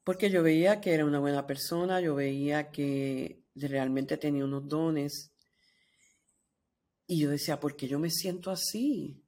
Porque 0.04 0.28
yo 0.28 0.42
veía 0.42 0.82
que 0.82 0.92
era 0.92 1.06
una 1.06 1.18
buena 1.18 1.46
persona, 1.46 2.00
yo 2.00 2.14
veía 2.14 2.70
que 2.70 3.42
realmente 3.54 4.18
tenía 4.18 4.44
unos 4.44 4.68
dones. 4.68 5.33
Y 7.06 7.20
yo 7.20 7.30
decía, 7.30 7.60
¿por 7.60 7.76
qué 7.76 7.86
yo 7.86 7.98
me 7.98 8.10
siento 8.10 8.50
así? 8.50 9.22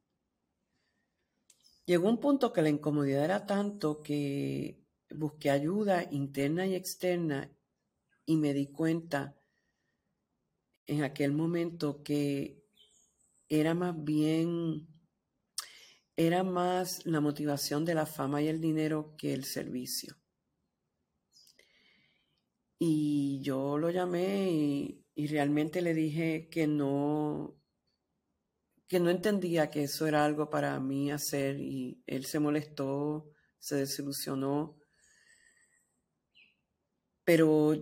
Llegó 1.84 2.08
un 2.08 2.18
punto 2.18 2.52
que 2.52 2.62
la 2.62 2.68
incomodidad 2.68 3.24
era 3.24 3.46
tanto 3.46 4.02
que 4.02 4.82
busqué 5.10 5.50
ayuda 5.50 6.08
interna 6.10 6.66
y 6.66 6.74
externa 6.74 7.52
y 8.24 8.36
me 8.36 8.52
di 8.52 8.72
cuenta 8.72 9.40
en 10.86 11.04
aquel 11.04 11.32
momento 11.32 12.02
que 12.02 12.64
era 13.48 13.74
más 13.74 13.94
bien, 14.02 14.88
era 16.16 16.42
más 16.42 17.06
la 17.06 17.20
motivación 17.20 17.84
de 17.84 17.94
la 17.94 18.06
fama 18.06 18.42
y 18.42 18.48
el 18.48 18.60
dinero 18.60 19.14
que 19.16 19.32
el 19.32 19.44
servicio. 19.44 20.16
Y 22.78 23.40
yo 23.42 23.78
lo 23.78 23.90
llamé 23.90 24.50
y, 24.50 25.04
y 25.14 25.26
realmente 25.28 25.80
le 25.82 25.94
dije 25.94 26.48
que 26.50 26.66
no, 26.66 27.56
que 28.88 29.01
no 29.01 29.11
entendía 29.11 29.70
que 29.70 29.85
eso 29.85 30.07
era 30.07 30.25
algo 30.25 30.49
para 30.49 30.79
mí 30.81 31.11
hacer 31.11 31.59
y 31.59 32.03
él 32.07 32.25
se 32.25 32.38
molestó, 32.38 33.31
se 33.59 33.77
desilusionó 33.77 34.77
pero 37.27 37.75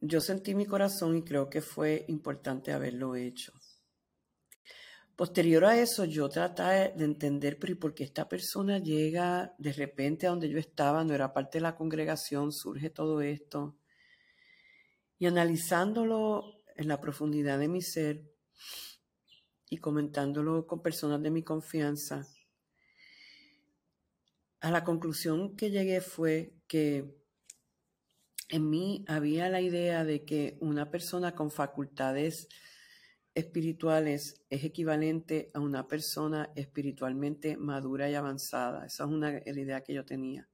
yo 0.00 0.20
sentí 0.22 0.54
mi 0.54 0.64
corazón 0.64 1.18
y 1.18 1.22
creo 1.22 1.50
que 1.50 1.60
fue 1.60 2.06
importante 2.08 2.72
haberlo 2.72 3.14
hecho. 3.14 3.52
Posterior 5.14 5.66
a 5.66 5.78
eso, 5.78 6.06
yo 6.06 6.30
traté 6.30 6.94
de 6.96 7.04
entender, 7.04 7.58
pero 7.58 7.74
¿y 7.74 7.76
por 7.76 7.94
qué 7.94 8.04
esta 8.04 8.26
persona 8.26 8.78
llega 8.78 9.54
de 9.58 9.74
repente 9.74 10.26
a 10.26 10.30
donde 10.30 10.48
yo 10.48 10.58
estaba? 10.58 11.04
No 11.04 11.12
era 11.12 11.34
parte 11.34 11.58
de 11.58 11.62
la 11.62 11.76
congregación, 11.76 12.52
surge 12.52 12.88
todo 12.88 13.20
esto. 13.20 13.76
Y 15.18 15.26
analizándolo 15.26 16.54
en 16.74 16.88
la 16.88 16.98
profundidad 16.98 17.58
de 17.58 17.68
mi 17.68 17.82
ser 17.82 18.22
y 19.68 19.78
comentándolo 19.78 20.66
con 20.66 20.82
personas 20.82 21.22
de 21.22 21.30
mi 21.30 21.42
confianza, 21.42 22.26
a 24.60 24.70
la 24.70 24.84
conclusión 24.84 25.56
que 25.56 25.70
llegué 25.70 26.00
fue 26.00 26.54
que 26.66 27.16
en 28.48 28.70
mí 28.70 29.04
había 29.08 29.48
la 29.48 29.60
idea 29.60 30.04
de 30.04 30.24
que 30.24 30.56
una 30.60 30.90
persona 30.90 31.34
con 31.34 31.50
facultades 31.50 32.48
espirituales 33.34 34.44
es 34.48 34.64
equivalente 34.64 35.50
a 35.52 35.60
una 35.60 35.86
persona 35.86 36.50
espiritualmente 36.54 37.56
madura 37.56 38.08
y 38.08 38.14
avanzada. 38.14 38.86
Esa 38.86 39.04
es 39.04 39.10
una 39.10 39.30
la 39.30 39.60
idea 39.60 39.82
que 39.82 39.94
yo 39.94 40.04
tenía. 40.04 40.48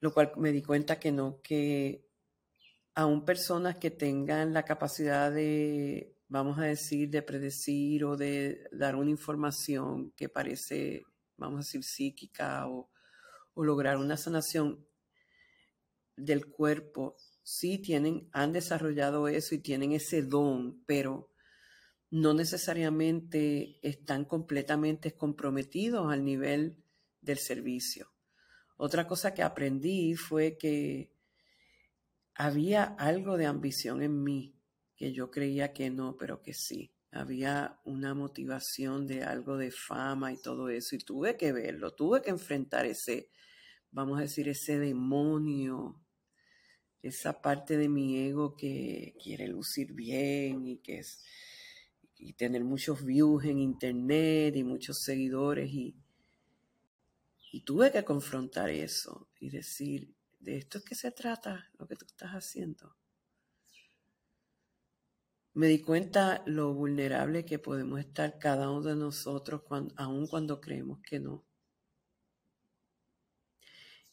Lo 0.00 0.14
cual 0.14 0.32
me 0.36 0.50
di 0.50 0.62
cuenta 0.62 0.98
que 0.98 1.12
no, 1.12 1.40
que 1.42 2.06
aún 2.94 3.24
personas 3.24 3.76
que 3.76 3.90
tengan 3.90 4.54
la 4.54 4.64
capacidad 4.64 5.30
de, 5.30 6.16
vamos 6.30 6.58
a 6.58 6.62
decir, 6.62 7.10
de 7.10 7.22
predecir 7.22 8.04
o 8.04 8.16
de 8.16 8.68
dar 8.70 8.94
una 8.94 9.10
información 9.10 10.12
que 10.12 10.28
parece, 10.28 11.02
vamos 11.36 11.56
a 11.56 11.64
decir, 11.66 11.82
psíquica 11.82 12.66
o, 12.68 12.88
lograr 13.56 13.98
una 13.98 14.16
sanación, 14.16 14.86
del 16.16 16.46
cuerpo 16.46 17.16
sí 17.42 17.76
tienen, 17.78 18.28
han 18.32 18.52
desarrollado 18.52 19.28
eso 19.28 19.54
y 19.54 19.58
tienen 19.58 19.92
ese 19.92 20.22
don, 20.22 20.82
pero 20.86 21.30
no 22.10 22.32
necesariamente 22.32 23.78
están 23.82 24.24
completamente 24.24 25.14
comprometidos 25.14 26.10
al 26.10 26.24
nivel 26.24 26.82
del 27.20 27.38
servicio. 27.38 28.12
Otra 28.76 29.06
cosa 29.06 29.34
que 29.34 29.42
aprendí 29.42 30.14
fue 30.14 30.56
que 30.56 31.12
había 32.34 32.84
algo 32.84 33.36
de 33.36 33.46
ambición 33.46 34.02
en 34.02 34.22
mí, 34.22 34.59
que 35.00 35.14
yo 35.14 35.30
creía 35.30 35.72
que 35.72 35.88
no, 35.88 36.18
pero 36.18 36.42
que 36.42 36.52
sí. 36.52 36.92
Había 37.10 37.80
una 37.86 38.12
motivación 38.12 39.06
de 39.06 39.24
algo 39.24 39.56
de 39.56 39.70
fama 39.70 40.30
y 40.30 40.36
todo 40.36 40.68
eso, 40.68 40.94
y 40.94 40.98
tuve 40.98 41.38
que 41.38 41.52
verlo, 41.52 41.94
tuve 41.94 42.20
que 42.20 42.28
enfrentar 42.28 42.84
ese, 42.84 43.30
vamos 43.90 44.18
a 44.18 44.22
decir, 44.22 44.46
ese 44.46 44.78
demonio 44.78 46.04
esa 47.02 47.40
parte 47.40 47.78
de 47.78 47.88
mi 47.88 48.18
ego 48.18 48.54
que 48.54 49.16
quiere 49.22 49.48
lucir 49.48 49.94
bien 49.94 50.66
y 50.66 50.78
que 50.80 50.98
es 50.98 51.24
y 52.18 52.34
tener 52.34 52.62
muchos 52.62 53.02
views 53.02 53.46
en 53.46 53.58
internet 53.58 54.54
y 54.54 54.62
muchos 54.62 55.02
seguidores 55.02 55.72
y, 55.72 55.96
y 57.50 57.62
tuve 57.62 57.90
que 57.90 58.04
confrontar 58.04 58.68
eso 58.68 59.30
y 59.40 59.48
decir, 59.48 60.14
de 60.38 60.58
esto 60.58 60.76
es 60.76 60.84
que 60.84 60.94
se 60.94 61.10
trata 61.12 61.70
lo 61.78 61.88
que 61.88 61.96
tú 61.96 62.04
estás 62.04 62.32
haciendo. 62.32 62.99
Me 65.52 65.66
di 65.66 65.80
cuenta 65.80 66.42
lo 66.46 66.72
vulnerable 66.74 67.44
que 67.44 67.58
podemos 67.58 67.98
estar 67.98 68.38
cada 68.38 68.70
uno 68.70 68.82
de 68.82 68.96
nosotros, 68.96 69.62
aun 69.96 70.26
cuando 70.28 70.60
creemos 70.60 71.00
que 71.00 71.18
no. 71.18 71.44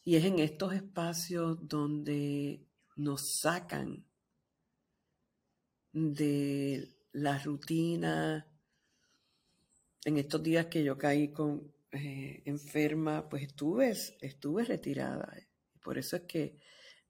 Y 0.04 0.16
es 0.16 0.26
en 0.26 0.40
estos 0.40 0.74
espacios 0.74 1.68
donde 1.68 2.66
nos 2.96 3.40
sacan 3.40 4.06
de 5.94 6.96
la 7.12 7.38
rutina. 7.38 8.48
En 10.06 10.18
estos 10.18 10.42
días 10.42 10.68
que 10.68 10.84
yo 10.84 10.98
caí 10.98 11.32
con 11.32 11.72
eh, 11.92 12.42
enferma, 12.46 13.30
pues 13.30 13.44
estuve, 13.44 13.94
estuve 14.22 14.64
retirada. 14.64 15.36
Por 15.84 15.98
eso 15.98 16.16
es 16.16 16.24
que 16.24 16.58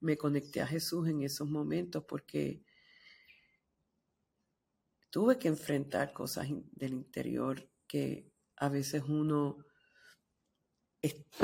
me 0.00 0.16
conecté 0.16 0.60
a 0.60 0.66
Jesús 0.66 1.08
en 1.08 1.22
esos 1.22 1.48
momentos, 1.48 2.04
porque 2.04 2.62
tuve 5.10 5.38
que 5.38 5.48
enfrentar 5.48 6.12
cosas 6.12 6.48
del 6.72 6.92
interior 6.92 7.68
que 7.86 8.30
a 8.56 8.68
veces 8.68 9.02
uno 9.08 9.64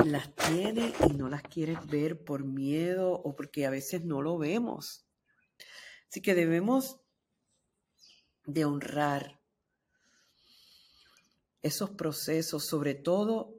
las 0.05 0.35
tiene 0.35 0.93
y 1.09 1.13
no 1.13 1.29
las 1.29 1.41
quiere 1.43 1.77
ver 1.87 2.23
por 2.23 2.43
miedo 2.43 3.13
o 3.13 3.35
porque 3.35 3.65
a 3.65 3.69
veces 3.69 4.03
no 4.03 4.21
lo 4.21 4.37
vemos. 4.37 5.05
Así 6.09 6.21
que 6.21 6.35
debemos 6.35 6.99
de 8.45 8.65
honrar 8.65 9.41
esos 11.61 11.89
procesos, 11.91 12.65
sobre 12.65 12.93
todo 12.93 13.55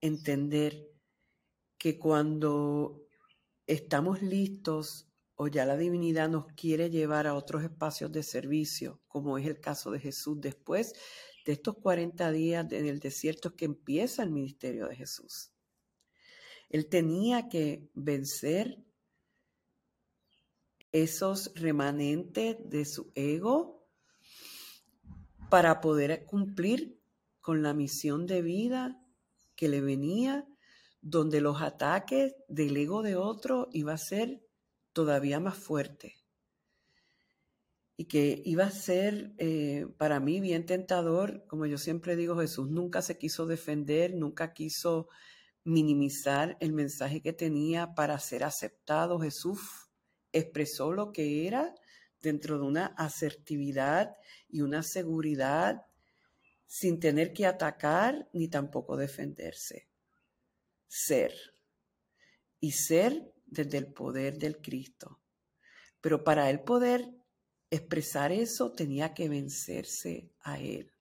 entender 0.00 0.90
que 1.78 1.98
cuando 1.98 3.06
estamos 3.66 4.20
listos 4.20 5.08
o 5.36 5.48
ya 5.48 5.66
la 5.66 5.76
divinidad 5.76 6.28
nos 6.28 6.46
quiere 6.54 6.90
llevar 6.90 7.26
a 7.26 7.34
otros 7.34 7.62
espacios 7.64 8.12
de 8.12 8.22
servicio, 8.22 9.00
como 9.08 9.38
es 9.38 9.46
el 9.46 9.60
caso 9.60 9.90
de 9.90 10.00
Jesús 10.00 10.40
después 10.40 10.92
de 11.44 11.52
estos 11.52 11.76
40 11.78 12.30
días 12.30 12.70
en 12.72 12.86
el 12.86 13.00
desierto 13.00 13.54
que 13.54 13.64
empieza 13.64 14.22
el 14.22 14.30
ministerio 14.30 14.88
de 14.88 14.96
Jesús. 14.96 15.52
Él 16.70 16.88
tenía 16.88 17.48
que 17.48 17.88
vencer 17.94 18.84
esos 20.92 21.52
remanentes 21.54 22.56
de 22.64 22.84
su 22.84 23.10
ego 23.14 23.84
para 25.50 25.80
poder 25.80 26.24
cumplir 26.24 27.00
con 27.40 27.62
la 27.62 27.74
misión 27.74 28.26
de 28.26 28.42
vida 28.42 29.00
que 29.56 29.68
le 29.68 29.80
venía, 29.80 30.46
donde 31.00 31.40
los 31.40 31.60
ataques 31.60 32.34
del 32.48 32.76
ego 32.76 33.02
de 33.02 33.16
otro 33.16 33.68
iba 33.72 33.92
a 33.92 33.98
ser 33.98 34.43
todavía 34.94 35.40
más 35.40 35.58
fuerte 35.58 36.14
y 37.96 38.06
que 38.06 38.42
iba 38.44 38.64
a 38.64 38.70
ser 38.70 39.34
eh, 39.38 39.86
para 39.98 40.18
mí 40.20 40.40
bien 40.40 40.66
tentador. 40.66 41.46
Como 41.46 41.66
yo 41.66 41.78
siempre 41.78 42.16
digo, 42.16 42.38
Jesús 42.38 42.68
nunca 42.68 43.02
se 43.02 43.18
quiso 43.18 43.46
defender, 43.46 44.14
nunca 44.14 44.52
quiso 44.52 45.08
minimizar 45.62 46.56
el 46.60 46.72
mensaje 46.72 47.22
que 47.22 47.32
tenía 47.32 47.94
para 47.94 48.18
ser 48.18 48.44
aceptado. 48.44 49.20
Jesús 49.20 49.60
expresó 50.32 50.92
lo 50.92 51.12
que 51.12 51.46
era 51.46 51.74
dentro 52.20 52.58
de 52.58 52.64
una 52.64 52.86
asertividad 52.86 54.16
y 54.48 54.62
una 54.62 54.82
seguridad 54.82 55.86
sin 56.66 56.98
tener 56.98 57.32
que 57.32 57.46
atacar 57.46 58.28
ni 58.32 58.48
tampoco 58.48 58.96
defenderse. 58.96 59.88
Ser. 60.88 61.32
Y 62.58 62.72
ser 62.72 63.33
desde 63.54 63.78
el 63.78 63.92
poder 63.92 64.38
del 64.38 64.60
Cristo. 64.60 65.20
Pero 66.00 66.22
para 66.22 66.50
él 66.50 66.60
poder 66.60 67.08
expresar 67.70 68.32
eso 68.32 68.72
tenía 68.72 69.14
que 69.14 69.28
vencerse 69.28 70.30
a 70.40 70.58
él. 70.58 70.92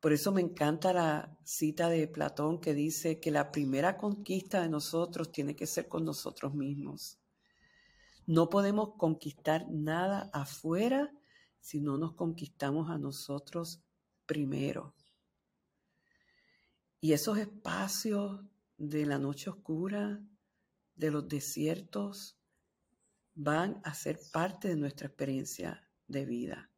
Por 0.00 0.12
eso 0.14 0.32
me 0.32 0.40
encanta 0.40 0.92
la 0.92 1.38
cita 1.44 1.88
de 1.90 2.08
Platón 2.08 2.58
que 2.58 2.72
dice 2.72 3.20
que 3.20 3.30
la 3.30 3.50
primera 3.50 3.98
conquista 3.98 4.62
de 4.62 4.70
nosotros 4.70 5.30
tiene 5.30 5.54
que 5.54 5.66
ser 5.66 5.88
con 5.88 6.04
nosotros 6.04 6.54
mismos. 6.54 7.18
No 8.26 8.48
podemos 8.48 8.94
conquistar 8.96 9.66
nada 9.68 10.30
afuera 10.32 11.12
si 11.60 11.80
no 11.80 11.98
nos 11.98 12.14
conquistamos 12.14 12.88
a 12.90 12.96
nosotros 12.96 13.82
primero. 14.24 14.94
Y 17.00 17.12
esos 17.12 17.36
espacios 17.36 18.40
de 18.78 19.04
la 19.04 19.18
noche 19.18 19.50
oscura, 19.50 20.22
de 21.00 21.10
los 21.10 21.26
desiertos, 21.28 22.38
van 23.34 23.80
a 23.84 23.94
ser 23.94 24.20
parte 24.32 24.68
de 24.68 24.76
nuestra 24.76 25.08
experiencia 25.08 25.88
de 26.06 26.26
vida. 26.26 26.70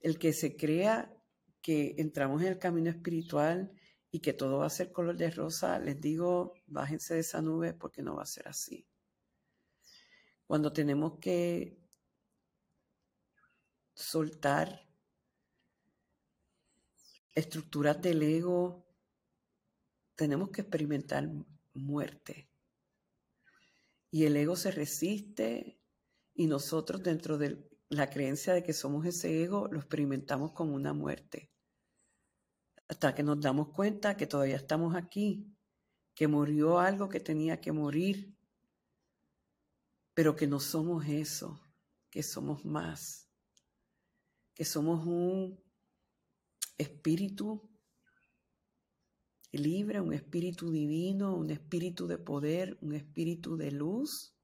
El 0.00 0.18
que 0.18 0.32
se 0.32 0.56
crea 0.56 1.12
que 1.60 1.96
entramos 1.98 2.42
en 2.42 2.48
el 2.48 2.58
camino 2.58 2.90
espiritual 2.90 3.72
y 4.12 4.20
que 4.20 4.32
todo 4.32 4.58
va 4.58 4.66
a 4.66 4.70
ser 4.70 4.92
color 4.92 5.16
de 5.16 5.30
rosa, 5.30 5.80
les 5.80 6.00
digo, 6.00 6.54
bájense 6.66 7.14
de 7.14 7.20
esa 7.20 7.42
nube 7.42 7.74
porque 7.74 8.02
no 8.02 8.14
va 8.14 8.22
a 8.22 8.26
ser 8.26 8.46
así. 8.46 8.86
Cuando 10.46 10.72
tenemos 10.72 11.18
que 11.18 11.76
soltar 13.94 14.86
estructuras 17.34 18.00
del 18.00 18.22
ego, 18.22 18.86
tenemos 20.14 20.50
que 20.50 20.60
experimentar 20.60 21.28
muerte. 21.74 22.45
Y 24.10 24.24
el 24.24 24.36
ego 24.36 24.56
se 24.56 24.70
resiste 24.70 25.80
y 26.34 26.46
nosotros 26.46 27.02
dentro 27.02 27.38
de 27.38 27.68
la 27.88 28.10
creencia 28.10 28.52
de 28.52 28.62
que 28.62 28.72
somos 28.72 29.06
ese 29.06 29.42
ego 29.42 29.68
lo 29.70 29.78
experimentamos 29.78 30.52
como 30.52 30.74
una 30.74 30.92
muerte. 30.92 31.50
Hasta 32.88 33.14
que 33.14 33.22
nos 33.22 33.40
damos 33.40 33.68
cuenta 33.68 34.16
que 34.16 34.26
todavía 34.26 34.56
estamos 34.56 34.94
aquí, 34.94 35.56
que 36.14 36.28
murió 36.28 36.78
algo 36.78 37.08
que 37.08 37.20
tenía 37.20 37.60
que 37.60 37.72
morir, 37.72 38.36
pero 40.14 40.34
que 40.34 40.46
no 40.46 40.60
somos 40.60 41.04
eso, 41.06 41.60
que 42.10 42.22
somos 42.22 42.64
más, 42.64 43.28
que 44.54 44.64
somos 44.64 45.04
un 45.06 45.62
espíritu 46.78 47.75
libre, 49.58 50.00
un 50.00 50.12
espíritu 50.12 50.70
divino, 50.70 51.34
un 51.34 51.50
espíritu 51.50 52.06
de 52.06 52.18
poder, 52.18 52.78
un 52.80 52.94
espíritu 52.94 53.56
de 53.56 53.70
luz 53.70 54.36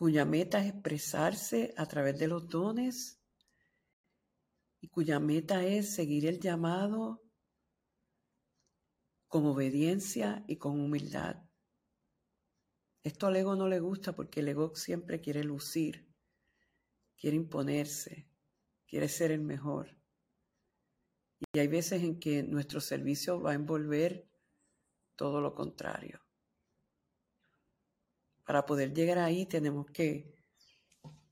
cuya 0.00 0.24
meta 0.24 0.64
es 0.64 0.72
expresarse 0.72 1.74
a 1.76 1.84
través 1.84 2.18
de 2.18 2.26
los 2.26 2.48
dones 2.48 3.20
y 4.80 4.88
cuya 4.88 5.20
meta 5.20 5.62
es 5.62 5.94
seguir 5.94 6.24
el 6.24 6.40
llamado 6.40 7.22
con 9.28 9.44
obediencia 9.44 10.42
y 10.48 10.56
con 10.56 10.80
humildad. 10.80 11.44
Esto 13.02 13.26
al 13.26 13.36
ego 13.36 13.56
no 13.56 13.68
le 13.68 13.78
gusta 13.78 14.16
porque 14.16 14.40
el 14.40 14.48
ego 14.48 14.74
siempre 14.74 15.20
quiere 15.20 15.44
lucir, 15.44 16.10
quiere 17.18 17.36
imponerse, 17.36 18.26
quiere 18.86 19.06
ser 19.06 19.32
el 19.32 19.42
mejor. 19.42 19.99
Y 21.52 21.58
hay 21.58 21.68
veces 21.68 22.02
en 22.02 22.20
que 22.20 22.42
nuestro 22.42 22.80
servicio 22.80 23.40
va 23.40 23.52
a 23.52 23.54
envolver 23.54 24.28
todo 25.16 25.40
lo 25.40 25.54
contrario. 25.54 26.20
Para 28.44 28.66
poder 28.66 28.92
llegar 28.92 29.18
ahí 29.18 29.46
tenemos 29.46 29.86
que 29.90 30.34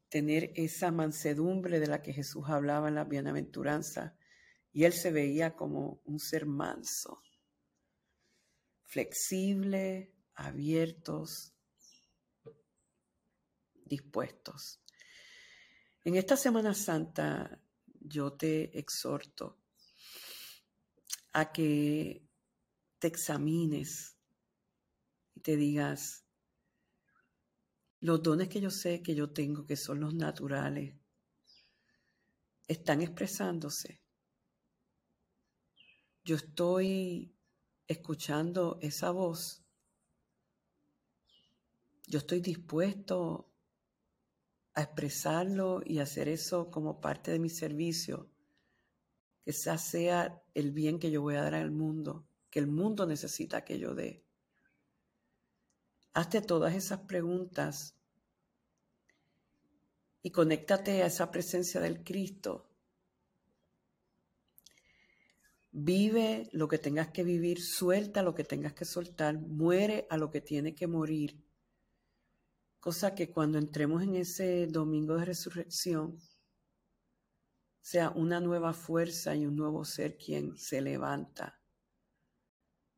tener 0.09 0.53
esa 0.57 0.91
mansedumbre 0.91 1.81
de 1.81 1.87
la 1.87 2.03
que 2.03 2.13
Jesús 2.13 2.45
hablaba 2.49 2.89
en 2.89 2.95
la 2.95 3.05
bienaventuranza. 3.05 4.17
Y 4.73 4.85
él 4.85 4.93
se 4.93 5.11
veía 5.11 5.57
como 5.57 6.01
un 6.05 6.19
ser 6.21 6.47
manso, 6.47 7.23
flexible, 8.85 10.15
abiertos, 10.35 11.55
dispuestos. 13.85 14.81
En 16.05 16.15
esta 16.15 16.37
Semana 16.37 16.75
Santa 16.75 17.61
yo 18.01 18.33
te 18.35 18.79
exhorto 18.79 19.59
a 21.33 21.53
que 21.53 22.27
te 22.99 23.09
examines 23.09 24.17
y 25.35 25.41
te 25.41 25.57
digas, 25.57 26.25
los 28.01 28.23
dones 28.23 28.49
que 28.49 28.61
yo 28.61 28.71
sé 28.71 29.03
que 29.03 29.15
yo 29.15 29.31
tengo, 29.31 29.67
que 29.67 29.77
son 29.77 30.01
los 30.01 30.15
naturales, 30.15 30.95
están 32.67 33.01
expresándose. 33.03 34.03
Yo 36.25 36.37
estoy 36.37 37.35
escuchando 37.87 38.79
esa 38.83 39.11
voz. 39.11 39.65
Yo 42.07 42.19
estoy 42.19 42.41
dispuesto 42.41 43.51
a 44.75 44.83
expresarlo 44.83 45.83
y 45.85 45.99
hacer 45.99 46.29
eso 46.29 46.71
como 46.71 47.01
parte 47.01 47.31
de 47.31 47.39
mi 47.39 47.49
servicio. 47.49 48.31
Que 49.49 49.53
ese 49.53 49.79
sea 49.79 50.43
el 50.53 50.73
bien 50.73 50.99
que 50.99 51.11
yo 51.11 51.23
voy 51.23 51.37
a 51.37 51.41
dar 51.41 51.55
al 51.55 51.71
mundo, 51.71 52.29
que 52.51 52.59
el 52.59 52.67
mundo 52.67 53.07
necesita 53.07 53.65
que 53.65 53.79
yo 53.79 53.95
dé. 53.95 54.23
Hazte 56.13 56.43
todas 56.43 56.75
esas 56.75 57.01
preguntas 57.07 57.97
y 60.23 60.33
conéctate 60.33 61.03
a 61.03 61.07
esa 61.07 61.31
presencia 61.31 61.81
del 61.81 62.05
Cristo. 62.05 62.69
Vive 65.71 66.51
lo 66.53 66.69
que 66.69 66.77
tengas 66.77 67.09
que 67.09 67.25
vivir, 67.25 67.63
suelta 67.63 68.23
lo 68.23 68.35
que 68.35 68.45
tengas 68.45 68.75
que 68.75 68.85
soltar, 68.85 69.39
muere 69.39 70.07
a 70.11 70.19
lo 70.19 70.31
que 70.31 70.43
tiene 70.43 70.75
que 70.75 70.87
morir. 70.87 71.43
Cosa 72.81 73.15
que 73.15 73.31
cuando 73.31 73.57
entremos 73.57 74.03
en 74.03 74.17
ese 74.17 74.67
domingo 74.67 75.17
de 75.17 75.25
resurrección, 75.25 76.21
sea 77.89 78.11
una 78.11 78.39
nueva 78.39 78.75
fuerza 78.75 79.35
y 79.35 79.47
un 79.47 79.57
nuevo 79.57 79.83
ser 79.83 80.19
quien 80.19 80.59
se 80.59 80.83
levanta 80.83 81.59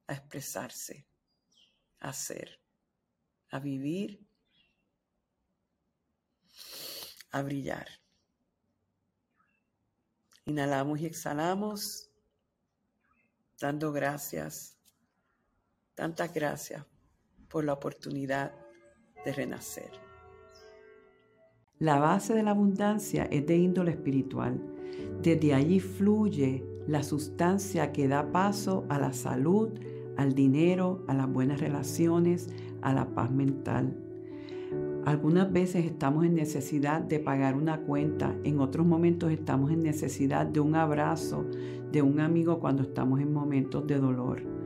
a 0.09 0.15
expresarse, 0.15 1.07
a 2.01 2.13
ser, 2.13 2.61
a 3.51 3.61
vivir, 3.61 4.27
a 7.31 7.41
brillar. 7.43 7.87
Inhalamos 10.47 10.99
y 10.99 11.07
exhalamos 11.07 12.11
dando 13.61 13.93
gracias, 13.93 14.77
tantas 15.95 16.35
gracias 16.35 16.85
por 17.49 17.63
la 17.63 17.75
oportunidad 17.75 18.53
de 19.25 19.33
renacer. 19.35 20.10
La 21.83 21.99
base 21.99 22.35
de 22.35 22.43
la 22.43 22.51
abundancia 22.51 23.25
es 23.31 23.47
de 23.47 23.57
índole 23.57 23.93
espiritual. 23.93 24.61
Desde 25.23 25.55
allí 25.55 25.81
fluye 25.81 26.63
la 26.87 27.03
sustancia 27.03 27.91
que 27.91 28.07
da 28.07 28.33
paso 28.33 28.85
a 28.91 28.99
la 28.99 29.15
salud, 29.15 29.71
al 30.19 30.35
dinero, 30.35 31.03
a 31.09 31.15
las 31.15 31.33
buenas 31.33 31.59
relaciones, 31.59 32.51
a 32.83 32.93
la 32.93 33.07
paz 33.15 33.31
mental. 33.31 33.97
Algunas 35.07 35.51
veces 35.51 35.87
estamos 35.87 36.27
en 36.27 36.35
necesidad 36.35 37.01
de 37.01 37.19
pagar 37.19 37.57
una 37.57 37.81
cuenta, 37.81 38.37
en 38.45 38.61
otros 38.61 38.87
momentos 38.87 39.33
estamos 39.33 39.71
en 39.71 39.83
necesidad 39.83 40.45
de 40.45 40.61
un 40.61 40.75
abrazo 40.75 41.47
de 41.91 42.03
un 42.03 42.21
amigo 42.21 42.61
cuando 42.61 42.83
estamos 42.83 43.21
en 43.21 43.33
momentos 43.33 43.87
de 43.87 43.99
dolor. 43.99 44.60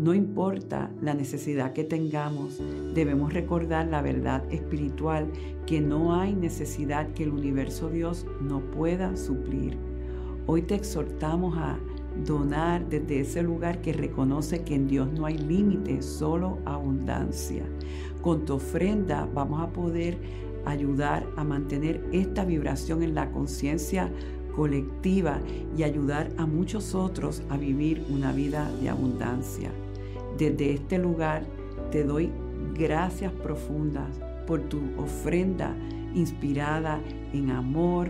No 0.00 0.14
importa 0.14 0.90
la 1.02 1.12
necesidad 1.12 1.74
que 1.74 1.84
tengamos, 1.84 2.58
debemos 2.94 3.34
recordar 3.34 3.86
la 3.88 4.00
verdad 4.00 4.42
espiritual 4.50 5.30
que 5.66 5.82
no 5.82 6.14
hay 6.14 6.34
necesidad 6.34 7.12
que 7.12 7.24
el 7.24 7.32
universo 7.32 7.90
Dios 7.90 8.24
no 8.40 8.60
pueda 8.60 9.14
suplir. 9.14 9.76
Hoy 10.46 10.62
te 10.62 10.74
exhortamos 10.74 11.54
a 11.58 11.78
donar 12.24 12.88
desde 12.88 13.20
ese 13.20 13.42
lugar 13.42 13.82
que 13.82 13.92
reconoce 13.92 14.64
que 14.64 14.74
en 14.74 14.88
Dios 14.88 15.12
no 15.12 15.26
hay 15.26 15.36
límite, 15.36 16.00
solo 16.00 16.60
abundancia. 16.64 17.64
Con 18.22 18.46
tu 18.46 18.54
ofrenda 18.54 19.28
vamos 19.34 19.60
a 19.60 19.70
poder 19.70 20.16
ayudar 20.64 21.26
a 21.36 21.44
mantener 21.44 22.02
esta 22.10 22.46
vibración 22.46 23.02
en 23.02 23.14
la 23.14 23.30
conciencia 23.30 24.10
colectiva 24.56 25.40
y 25.76 25.82
ayudar 25.82 26.30
a 26.38 26.46
muchos 26.46 26.94
otros 26.94 27.42
a 27.50 27.58
vivir 27.58 28.02
una 28.08 28.32
vida 28.32 28.70
de 28.80 28.88
abundancia. 28.88 29.70
Desde 30.40 30.72
este 30.72 30.96
lugar 30.96 31.44
te 31.90 32.02
doy 32.02 32.30
gracias 32.72 33.30
profundas 33.30 34.08
por 34.46 34.62
tu 34.70 34.80
ofrenda 34.96 35.76
inspirada 36.14 36.98
en 37.34 37.50
amor, 37.50 38.08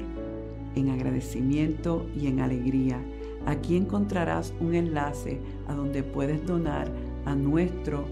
en 0.76 0.90
agradecimiento 0.90 2.06
y 2.16 2.28
en 2.28 2.38
alegría. 2.38 3.02
Aquí 3.46 3.76
encontrarás 3.76 4.54
un 4.60 4.76
enlace 4.76 5.40
a 5.66 5.74
donde 5.74 6.04
puedes 6.04 6.46
donar 6.46 6.88
a 7.24 7.34
nuestro 7.34 8.04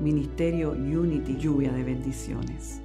Ministerio 0.00 0.70
Unity 0.70 1.36
Lluvia 1.36 1.72
de 1.72 1.82
Bendiciones. 1.82 2.83